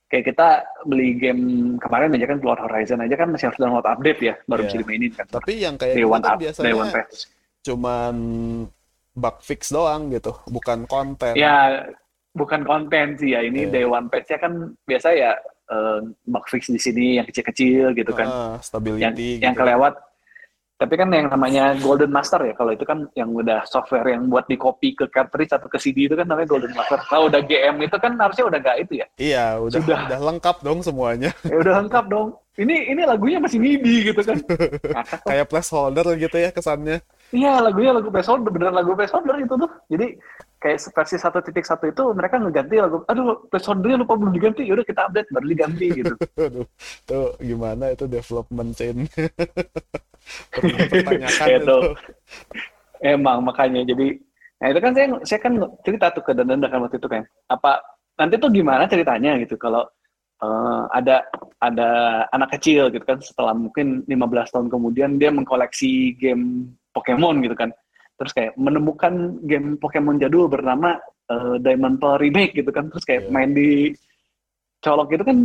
[0.06, 1.42] kayak kita beli game
[1.80, 4.68] kemarin aja kan keluar Horizon aja kan masih harus download update ya baru Iya.
[4.68, 5.26] bisa dimainin kan.
[5.26, 7.16] Tapi yang kayak day gitu one kan up day biasanya one patch
[7.62, 8.14] cuman
[9.14, 11.32] bug fix doang gitu bukan konten.
[11.38, 11.86] Ya
[12.32, 13.70] bukan konten sih ya ini Iya.
[13.70, 14.52] day one patch-nya kan
[14.82, 15.32] biasa ya
[15.68, 19.60] eh, bug fix di sini yang kecil-kecil gitu kan Ah, yang stability yang gitu.
[19.60, 19.94] kelewat
[20.74, 24.50] tapi kan yang namanya Golden Master ya kalau itu kan yang udah software yang buat
[24.50, 27.76] di copy ke cartridge atau ke CD itu kan namanya Golden Master nah udah GM
[27.80, 30.00] itu kan harusnya udah nggak itu ya Iya, udah Sudah.
[30.10, 31.30] udah lengkap dong semuanya.
[31.46, 32.28] ya udah lengkap dong
[32.58, 34.36] ini ini lagunya masih MIDI gitu kan.
[35.24, 36.98] Kayak placeholder gitu ya kesannya.
[37.30, 40.18] iya lagunya lagu placeholder beneran lagu placeholder itu tuh jadi
[40.62, 41.50] kayak versi 1.1
[41.90, 46.14] itu mereka ngeganti lagu aduh placeholdernya lupa belum diganti yaudah kita update baru diganti gitu
[46.38, 46.66] Aduh,
[47.02, 48.96] tuh gimana itu development chain?
[50.54, 51.58] Perlu dipertanyakan Itu.
[51.58, 51.78] itu.
[53.02, 54.22] Emang makanya jadi
[54.62, 55.52] nah itu kan saya saya kan
[55.82, 57.82] cerita tuh ke Danda kan waktu itu kan apa
[58.14, 59.82] nanti tuh gimana ceritanya gitu kalau
[60.38, 61.26] eh, ada
[61.58, 61.90] ada
[62.30, 67.74] anak kecil gitu kan setelah mungkin 15 tahun kemudian dia mengkoleksi game Pokemon gitu kan
[68.14, 70.96] terus kayak menemukan game Pokemon jadul bernama
[71.28, 73.30] eh, Diamond Pearl Remake gitu kan terus kayak Iya.
[73.30, 73.90] main di
[74.78, 75.36] colok gitu kan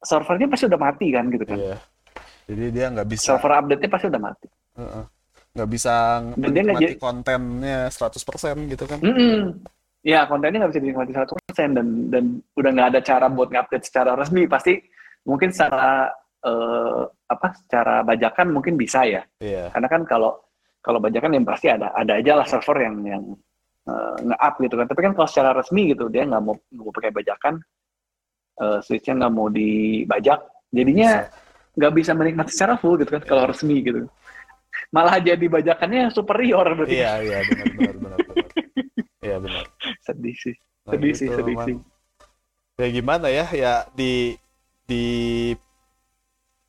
[0.00, 1.76] servernya pasti udah mati kan gitu kan Iya.
[2.44, 4.46] Jadi dia nggak bisa server update-nya pasti udah mati
[5.54, 5.94] nggak bisa
[6.34, 8.98] Dan dia nggak menikmati kontennya 100% gitu kan.
[8.98, 9.62] Mm-mm.
[10.02, 12.24] Ya kontennya nggak bisa dinikmati 100% dan dan
[12.58, 14.76] udah nggak ada cara buat ngupdate secara resmi pasti
[15.24, 16.10] mungkin secara
[16.44, 19.72] eh, apa secara bajakan mungkin bisa ya Iya.
[19.72, 20.43] karena kan kalau
[20.84, 23.24] kalau bajakan yang pasti ada ada aja lah server yang yang
[23.88, 26.92] eh, nge-up gitu kan tapi kan kalau secara resmi gitu dia nggak mau nggak mau
[26.92, 27.54] pakai bajakan
[28.60, 31.24] eh, switchnya nggak mau dibajak jadinya
[31.74, 33.50] nggak bisa menikmati secara full gitu kan kalau Iya.
[33.50, 34.00] resmi gitu
[34.92, 38.48] malah jadi bajakannya superior berarti Iya, iya benar benar benar benar.
[39.24, 39.64] Iya benar.
[40.04, 40.54] sedih sih
[40.84, 41.64] Nah, sedih sih gitu, sedih Man.
[41.64, 41.76] sih
[42.74, 44.36] ya gimana ya ya di
[44.84, 45.04] di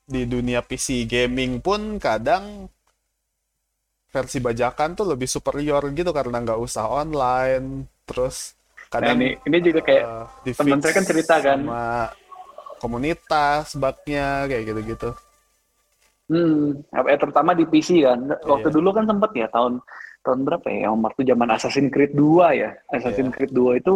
[0.06, 2.70] di dunia PC gaming pun kadang
[4.16, 8.56] versi bajakan tuh lebih superior gitu karena nggak usah online terus
[8.86, 11.58] Nah, kadang ini ini juga kayak eh, di-fix teman saya kan cerita kan.
[11.60, 11.84] sama
[12.78, 15.10] komunitas bugnya kayak gitu-gitu
[16.30, 18.20] hmm, eh, terutama di PC kan.
[18.42, 18.74] Waktu Iya.
[18.74, 19.82] dulu kan sempet ya tahun
[20.22, 20.78] tahun berapa ya?
[20.86, 22.70] Yang waktu zaman Assassin's Creed 2 ya.
[22.88, 23.36] Assassin's Iya.
[23.36, 23.94] Creed 2 itu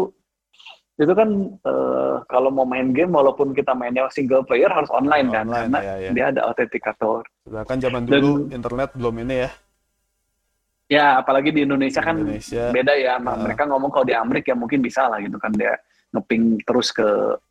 [0.99, 1.29] itu kan
[1.65, 5.79] eh, kalau mau main game walaupun kita mainnya single player harus online kan Online, karena
[5.81, 6.11] iya, iya.
[6.13, 7.25] dia ada autentikator.
[7.41, 9.51] sedangkan zaman Dan- dulu internet belum ini ya
[10.91, 12.67] Ya apalagi di Indonesia kan Indonesia.
[12.69, 13.15] beda ya.
[13.17, 13.39] Heeh.
[13.41, 15.79] Mereka ngomong kalau di Amerika ya mungkin bisa lah gitu kan dia
[16.11, 17.07] ngeping terus ke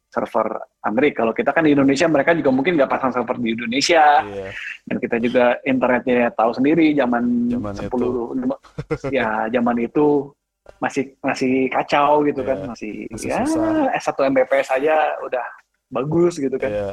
[0.10, 0.48] server
[0.82, 1.24] Amerika.
[1.24, 4.04] Kalau kita kan di Indonesia mereka juga mungkin nggak pasang server di Indonesia.
[4.22, 4.52] iya
[4.84, 8.62] dan kita juga internetnya tahu sendiri zaman Zaman 10 lima-
[9.08, 10.34] ya zaman itu
[10.78, 13.88] masih masih kacau gitu kan Iya, masih, masih ya susah.
[13.96, 15.46] S1 Mbps aja udah
[15.88, 16.90] bagus gitu kan Iya.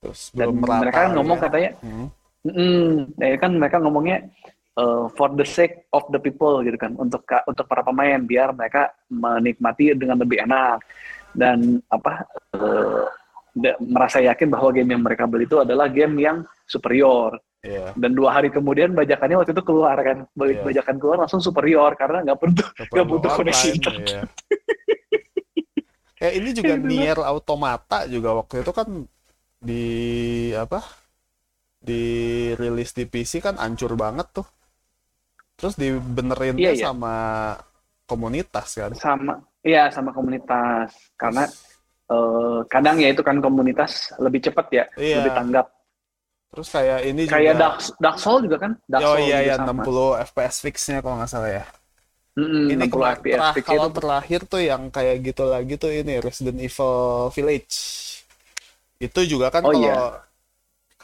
[0.00, 1.42] Terus dan merata mereka ngomong ya.
[1.42, 2.06] katanya Hmm.
[2.44, 4.18] mm ya kan mereka ngomongnya
[4.74, 8.92] uh, for the sake of the people gitu kan untuk untuk para pemain biar mereka
[9.08, 10.82] menikmati dengan lebih enak
[11.34, 13.04] dan apa uh,
[13.52, 17.96] da- merasa yakin bahwa game yang mereka beli itu adalah game yang superior Iya.
[17.96, 20.68] dan dua hari kemudian bajakannya waktu itu keluar kan Ba- Iya.
[20.68, 22.60] bajakan keluar langsung superior karena nggak perlu
[22.92, 24.04] Nggak butuh koneksi online, internet.
[24.12, 24.22] iya.
[26.14, 26.88] Kayak ini juga Gitu lah.
[26.88, 28.88] Nier Automata juga waktu itu kan
[29.60, 29.84] di
[30.54, 30.80] apa?
[31.80, 32.02] Di
[32.56, 34.46] rilis di PC kan hancur banget tuh.
[35.64, 36.84] Terus dibenerin Iya, iya.
[36.92, 37.14] sama
[38.04, 38.92] komunitas kan.
[38.92, 39.32] sama
[39.64, 41.48] iya sama komunitas karena
[42.04, 45.24] eh, kadang ya itu kan komunitas lebih cepat ya Iya.
[45.24, 45.66] lebih tanggap
[46.52, 49.54] Terus kayak ini kayak juga Dark, Dark Soul juga kan Dark Oh Soul iya ya
[49.58, 49.82] sama.
[49.82, 51.64] 60 FPS fixnya kalau nggak salah ya.
[52.34, 55.74] Mm-mm, ini 60 kema- FPS terah- fix kalau itu terakhir tuh yang kayak gitu lagi
[55.74, 56.94] tuh ini Resident Evil
[57.32, 57.74] Village.
[59.02, 59.98] Itu juga kan Oh, kalau iya.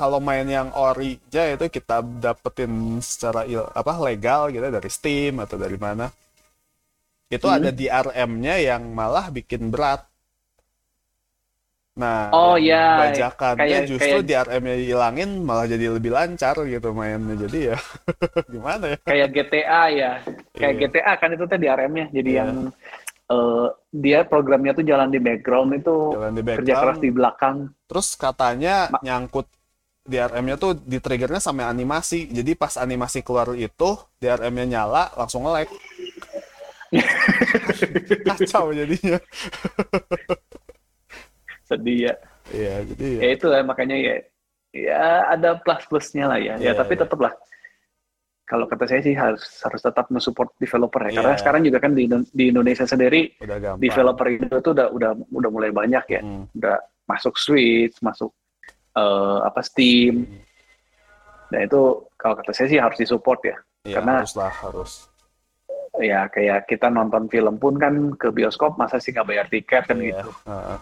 [0.00, 5.36] Kalau main yang ori aja itu kita dapetin secara il- apa legal gitu dari Steam
[5.38, 6.08] atau dari mana.
[7.28, 7.60] Itu Hmm.
[7.60, 10.08] ada DRM-nya yang malah bikin berat.
[11.90, 12.96] Nah, Oh, iya.
[13.04, 17.36] bajakannya Kayak- justru kayak- DRM-nya dihilangin malah jadi lebih lancar gitu mainnya.
[17.36, 17.76] Jadi ya
[18.54, 18.98] gimana ya?
[19.04, 20.10] kayak GTA ya
[20.50, 20.80] kayak Iya.
[20.80, 22.40] GTA kan itu teh di RM-nya jadi Iya.
[22.40, 22.50] yang
[23.30, 26.98] eh, dia programnya tuh jalan di background itu Jalan di kerja keras background.
[26.98, 29.46] di belakang Terus katanya Ma- nyangkut
[30.02, 32.28] DRM-nya tuh di triggernya sampai animasi.
[32.28, 35.68] Jadi pas animasi keluar itu, DRM-nya nyala, langsung nge-lag.
[38.26, 39.18] Kacau jadinya.
[41.70, 42.14] sedih ya
[42.50, 43.20] Iya, jadi ya.
[43.22, 44.14] ya itu lah makanya ya
[44.74, 47.06] ya ada plus plusnya lah ya ya Iya, tapi iya.
[47.06, 47.30] tetap lah
[48.42, 51.40] kalau kata saya sih harus harus tetap mensupport developer ya karena Iya.
[51.46, 53.86] sekarang juga kan di, di Indonesia sendiri udah gampang.
[53.86, 56.50] developer itu tuh udah udah udah mulai banyak ya Hmm.
[56.58, 56.74] udah
[57.06, 58.34] masuk Switch masuk
[58.92, 60.26] eh, apa Steam.
[61.50, 61.80] Nah itu
[62.14, 63.56] kalau kata saya sih harus disupport ya.
[63.82, 64.92] Iya, karena- haruslah, harus.
[66.00, 69.98] ya kayak kita nonton film pun kan ke bioskop masa sih nggak bayar tiket kan
[70.00, 70.30] Iya, gitu?
[70.46, 70.78] heeh.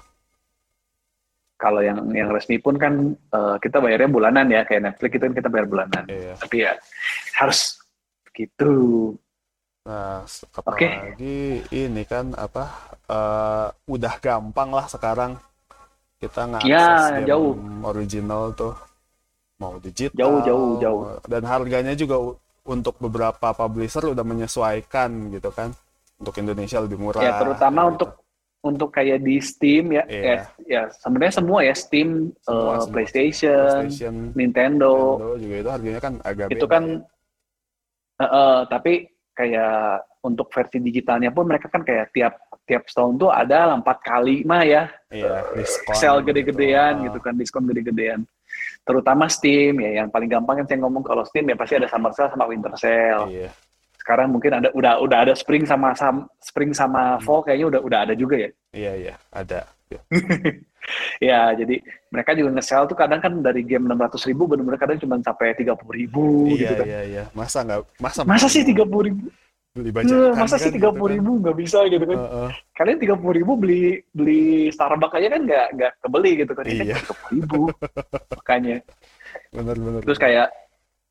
[1.58, 5.34] kalau yang yang resmi pun kan eh, kita bayarnya bulanan ya kayak Netflix itu kan
[5.34, 6.04] kita bayar bulanan.
[6.06, 6.34] Iya.
[6.38, 6.72] tapi ya
[7.34, 7.82] harus
[8.30, 8.74] gitu.
[9.82, 10.22] Nah,
[10.54, 12.68] apalagi ini kan apa
[13.10, 15.34] eh, udah gampang lah sekarang
[16.18, 17.54] kita ngakses Ya, jauh.
[17.82, 18.74] original tuh
[19.56, 21.00] mau digital Jauh, jauh, jauh.
[21.24, 22.18] dan harganya juga
[22.62, 25.70] untuk beberapa publisher udah menyesuaikan gitu kan
[26.14, 27.90] untuk Indonesia lebih murah ya terutama gitu.
[27.94, 28.10] untuk
[28.58, 30.22] untuk kayak di Steam ya Iya.
[30.22, 32.92] ya, ya sebenarnya semua ya Steam Semua, eh, semua.
[32.92, 36.98] PlayStation, PlayStation Nintendo, Nintendo juga itu harganya kan agak itu beda kan ya.
[38.18, 38.92] eh, eh, tapi
[39.32, 39.82] kayak
[40.20, 42.34] untuk versi digitalnya pun mereka kan kayak tiap
[42.68, 44.92] tiap setahun tuh ada empat kali mah ya.
[45.08, 48.28] Iya diskon sale gede-gedean Ah, gitu kan diskon gede-gedean.
[48.84, 52.12] Terutama Steam ya yang paling gampang kan saya ngomong kalau Steam ya pasti ada summer
[52.12, 53.32] sale sama winter sale.
[53.32, 53.50] Iya.
[53.96, 57.98] Sekarang mungkin ada udah udah ada spring sama sam, spring sama fall kayaknya udah udah
[58.04, 58.50] ada juga ya.
[58.76, 59.64] Iya iya ada.
[59.88, 60.00] Iya.
[61.32, 61.76] ya jadi
[62.08, 65.76] mereka juga nge-sell tuh kadang kan dari game 600 ribu benar-benar kadang cuma sampai 30
[65.92, 66.86] ribu iya gitu kan.
[66.88, 67.22] iya iya.
[67.36, 69.24] Masa nggak masa masa sih mau 30 ribu
[69.78, 71.16] beli bajakan masa sih kan, tiga gitu puluh kan.
[71.16, 72.50] ribu nggak bisa gitu kan Heeh.
[72.74, 76.74] kalian tiga puluh ribu beli beli Starbucks aja kan nggak nggak kebeli gitu kan Iya.
[76.74, 77.60] tiga puluh ribu
[78.38, 78.76] makanya
[79.54, 80.48] bener bener terus kayak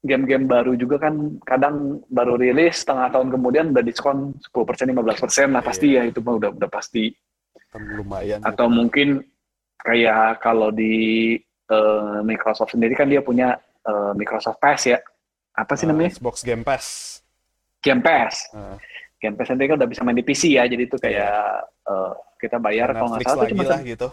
[0.05, 5.63] game-game baru juga kan kadang baru rilis setengah tahun kemudian udah diskon 10% 15% lah
[5.65, 6.05] pasti Iya.
[6.05, 7.09] ya itu mah udah udah pasti
[7.67, 8.75] kan lumayan atau gitu.
[8.77, 9.07] mungkin
[9.81, 11.35] kayak kalau di
[11.67, 15.01] eh, Microsoft sendiri kan dia punya eh, Microsoft Pass ya
[15.57, 17.19] apa sih Eh, namanya Xbox Game Pass
[17.87, 18.75] Game Pass Heeh.
[19.17, 21.31] Game Pass sendiri kan udah bisa main di PC ya jadi itu kayak
[21.87, 24.09] eh, kita bayar kalau nggak salah lagi cuma lah gitu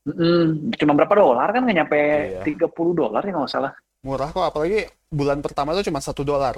[0.00, 2.00] Mm, cuma berapa dolar kan nggak nyampe
[2.40, 2.40] Iya.
[2.40, 6.56] 30 dolar ya kalau nggak salah murah kok apalagi bulan pertama tuh cuma satu dolar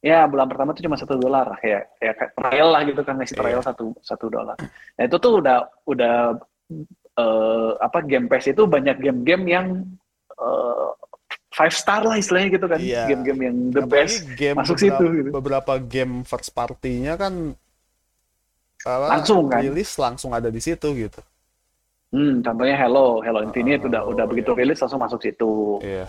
[0.00, 3.36] ya bulan pertama tuh cuma satu dolar kayak kayak kayak trial lah gitu kan ngasih
[3.36, 3.68] trial Iya.
[3.68, 4.56] satu satu dolar
[4.96, 6.16] nah itu tuh udah udah
[7.14, 9.66] eh, apa game pass itu banyak game-game yang
[10.32, 10.88] eh,
[11.54, 13.06] five star lah istilahnya gitu kan Iya.
[13.08, 15.28] game-game yang the Apalagi best game masuk beberapa, situ gitu.
[15.30, 17.54] beberapa game first party-nya kan
[18.84, 19.64] Langsung kan?
[19.64, 21.20] rilis langsung ada di situ gitu
[22.10, 24.58] hmm, contohnya Hello Hello Infinite Ah, udah Hello, udah begitu iya.
[24.60, 26.04] rilis langsung masuk situ iya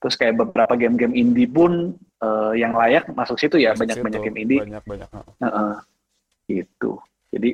[0.00, 4.26] terus kayak beberapa game-game indie pun eh, yang layak masuk situ ya masuk banyak-banyak situ.
[4.26, 5.34] game indie banyak banyak heeh.
[5.40, 5.74] Heeh.
[6.44, 6.90] gitu.
[7.28, 7.50] Jadi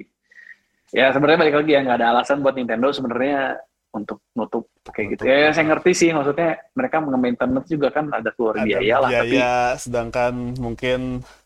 [0.91, 3.55] ya sebenarnya balik lagi ya nggak ada alasan buat Nintendo sebenarnya
[3.91, 5.23] untuk nutup kayak gitu.
[5.27, 9.35] Ya saya ngerti sih maksudnya mereka nge-maintenance juga kan ada keluar ada biaya lah tapi
[9.35, 11.01] biaya, sedangkan mungkin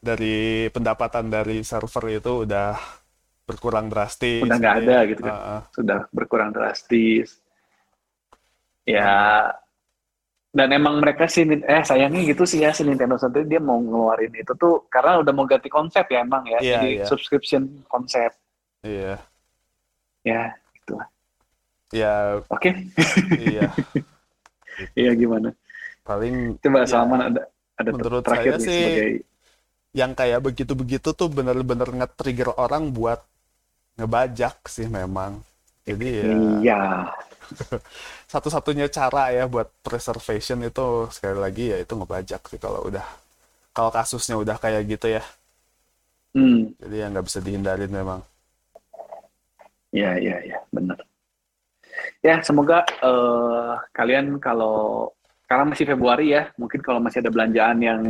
[0.05, 2.77] dari pendapatan dari server itu udah
[3.49, 4.45] berkurang drastis.
[4.45, 5.33] Udah nggak ada gitu kan.
[5.33, 7.41] uh, uh, sudah berkurang drastis.
[8.85, 9.49] Ya
[10.55, 14.31] dan emang mereka sih eh sayangnya gitu sih ya si Nintendo sendiri dia mau ngeluarin
[14.39, 16.59] itu tuh karena udah mau ganti konsep ya emang ya.
[16.61, 17.05] Iya, Jadi iya.
[17.09, 18.31] subscription konsep.
[18.85, 19.17] iya,
[20.25, 21.09] Ya, gitu lah.
[21.91, 22.71] Ya, Oke.
[23.41, 23.69] iya.
[24.99, 25.55] Iya gimana?
[26.03, 27.43] Paling Coba Ya, Salman ada
[27.79, 29.11] ada menurut terakhir saya nih sih, sebagai
[29.95, 33.23] yang kayak begitu-begitu tuh bener-bener nge-trigger orang buat
[33.95, 35.39] ngebajak sih memang.
[35.87, 36.27] Jadi ya
[36.59, 36.81] iya.
[38.33, 43.07] satu-satunya cara ya buat preservation itu sekali lagi ya itu ngebajak sih kalau udah
[43.71, 45.23] kalau kasusnya udah kayak gitu ya.
[46.35, 46.75] Hmm.
[46.83, 48.21] Jadi ya nggak bisa dihindarin memang.
[49.95, 50.99] Ya, ya, ya, benar.
[52.21, 55.11] Ya, semoga eh, kalian kalau
[55.45, 58.01] karena masih Februari ya, mungkin kalau masih ada belanjaan yang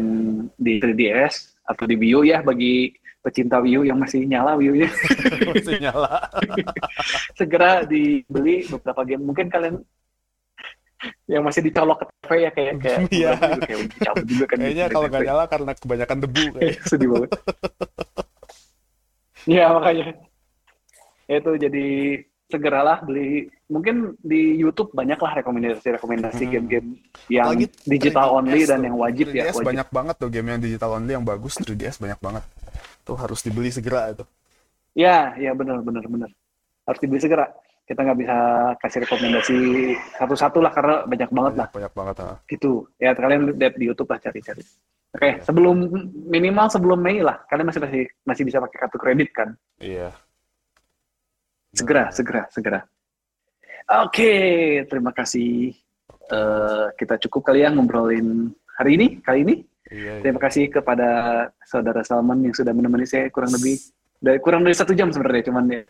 [0.55, 4.71] di 3DS atau di Wii U ya bagi pecinta Wii U yang masih nyala Wii
[4.71, 4.91] U-nya,
[5.51, 6.29] Masih nyala.
[7.41, 9.25] segera dibeli beberapa game.
[9.25, 9.81] Mungkin kalian
[11.29, 13.31] yang masih dicolok ke TV ya kayak kayak Iya.
[13.37, 13.81] juga kayak
[14.25, 14.57] juga kan.
[14.61, 16.77] Kayaknya kalau nggak nyala karena kebanyakan debu kayak.
[16.85, 17.31] sedih banget.
[19.45, 20.07] Iya makanya
[21.29, 21.87] itu jadi
[22.47, 26.53] segeralah beli mungkin di YouTube banyaklah rekomendasi-rekomendasi Hmm.
[26.53, 26.89] game-game
[27.27, 28.85] yang Apalagi digital 3DS only dan tuh.
[28.85, 29.67] yang wajib ya 3DS wajib.
[29.67, 32.45] banyak banget tuh game yang digital only yang bagus 3DS banyak banget.
[33.03, 34.25] Tuh harus dibeli segera itu.
[34.93, 36.31] Ya, ya benar benar benar.
[36.85, 37.49] Harus dibeli segera.
[37.83, 38.37] Kita nggak bisa
[38.79, 39.57] kasih rekomendasi
[40.17, 42.17] satu-satu lah karena banyak banget lah Banyak, banyak banget.
[42.23, 42.37] ah.
[42.47, 42.73] gitu.
[42.97, 44.65] Ya kalian lihat di YouTube lah cari-cari.
[45.15, 45.77] Oke, sebelum
[46.27, 49.49] minimal sebelum Mei lah, kalian masih masih masih bisa pakai kartu kredit kan?
[49.79, 50.11] Iya.
[51.75, 52.81] Segera, segera, segera.
[54.07, 54.33] Oke,
[54.89, 55.75] terima kasih.
[56.25, 59.55] Eh, kita cukup kali ya ngobrolin hari ini, kali ini.
[59.93, 60.23] Iya, iya.
[60.25, 61.09] Terima kasih kepada
[61.69, 63.77] saudara Salman yang sudah menemani saya kurang lebih
[64.17, 65.83] dari kurang dari satu jam sebenarnya, cuman ya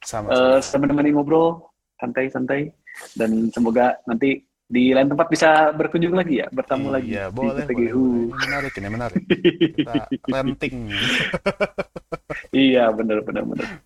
[0.00, 0.32] Sama.
[0.32, 1.68] eh, sudah menemani ngobrol
[2.00, 2.72] santai-santai
[3.12, 7.64] dan semoga nanti di lain tempat bisa berkunjung lagi ya, bertamu lagi Iya, di boleh,
[7.68, 8.34] boleh, boleh.
[8.34, 9.22] Menarik, ini menarik.
[10.10, 10.74] Kita renting.
[12.54, 13.66] iya benar benar benar.
[13.66, 13.78] Oke,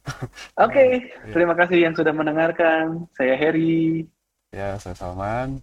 [0.56, 1.32] okay, iya.
[1.32, 3.08] terima kasih yang sudah mendengarkan.
[3.16, 4.04] Saya Heri.
[4.50, 5.62] Ya, saya Salman.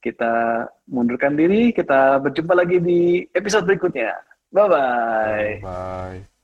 [0.00, 4.14] Kita mundurkan diri, kita berjumpa lagi di episode berikutnya.
[4.54, 5.58] Bye bye.
[5.60, 6.18] Bye.
[6.22, 6.36] -bye.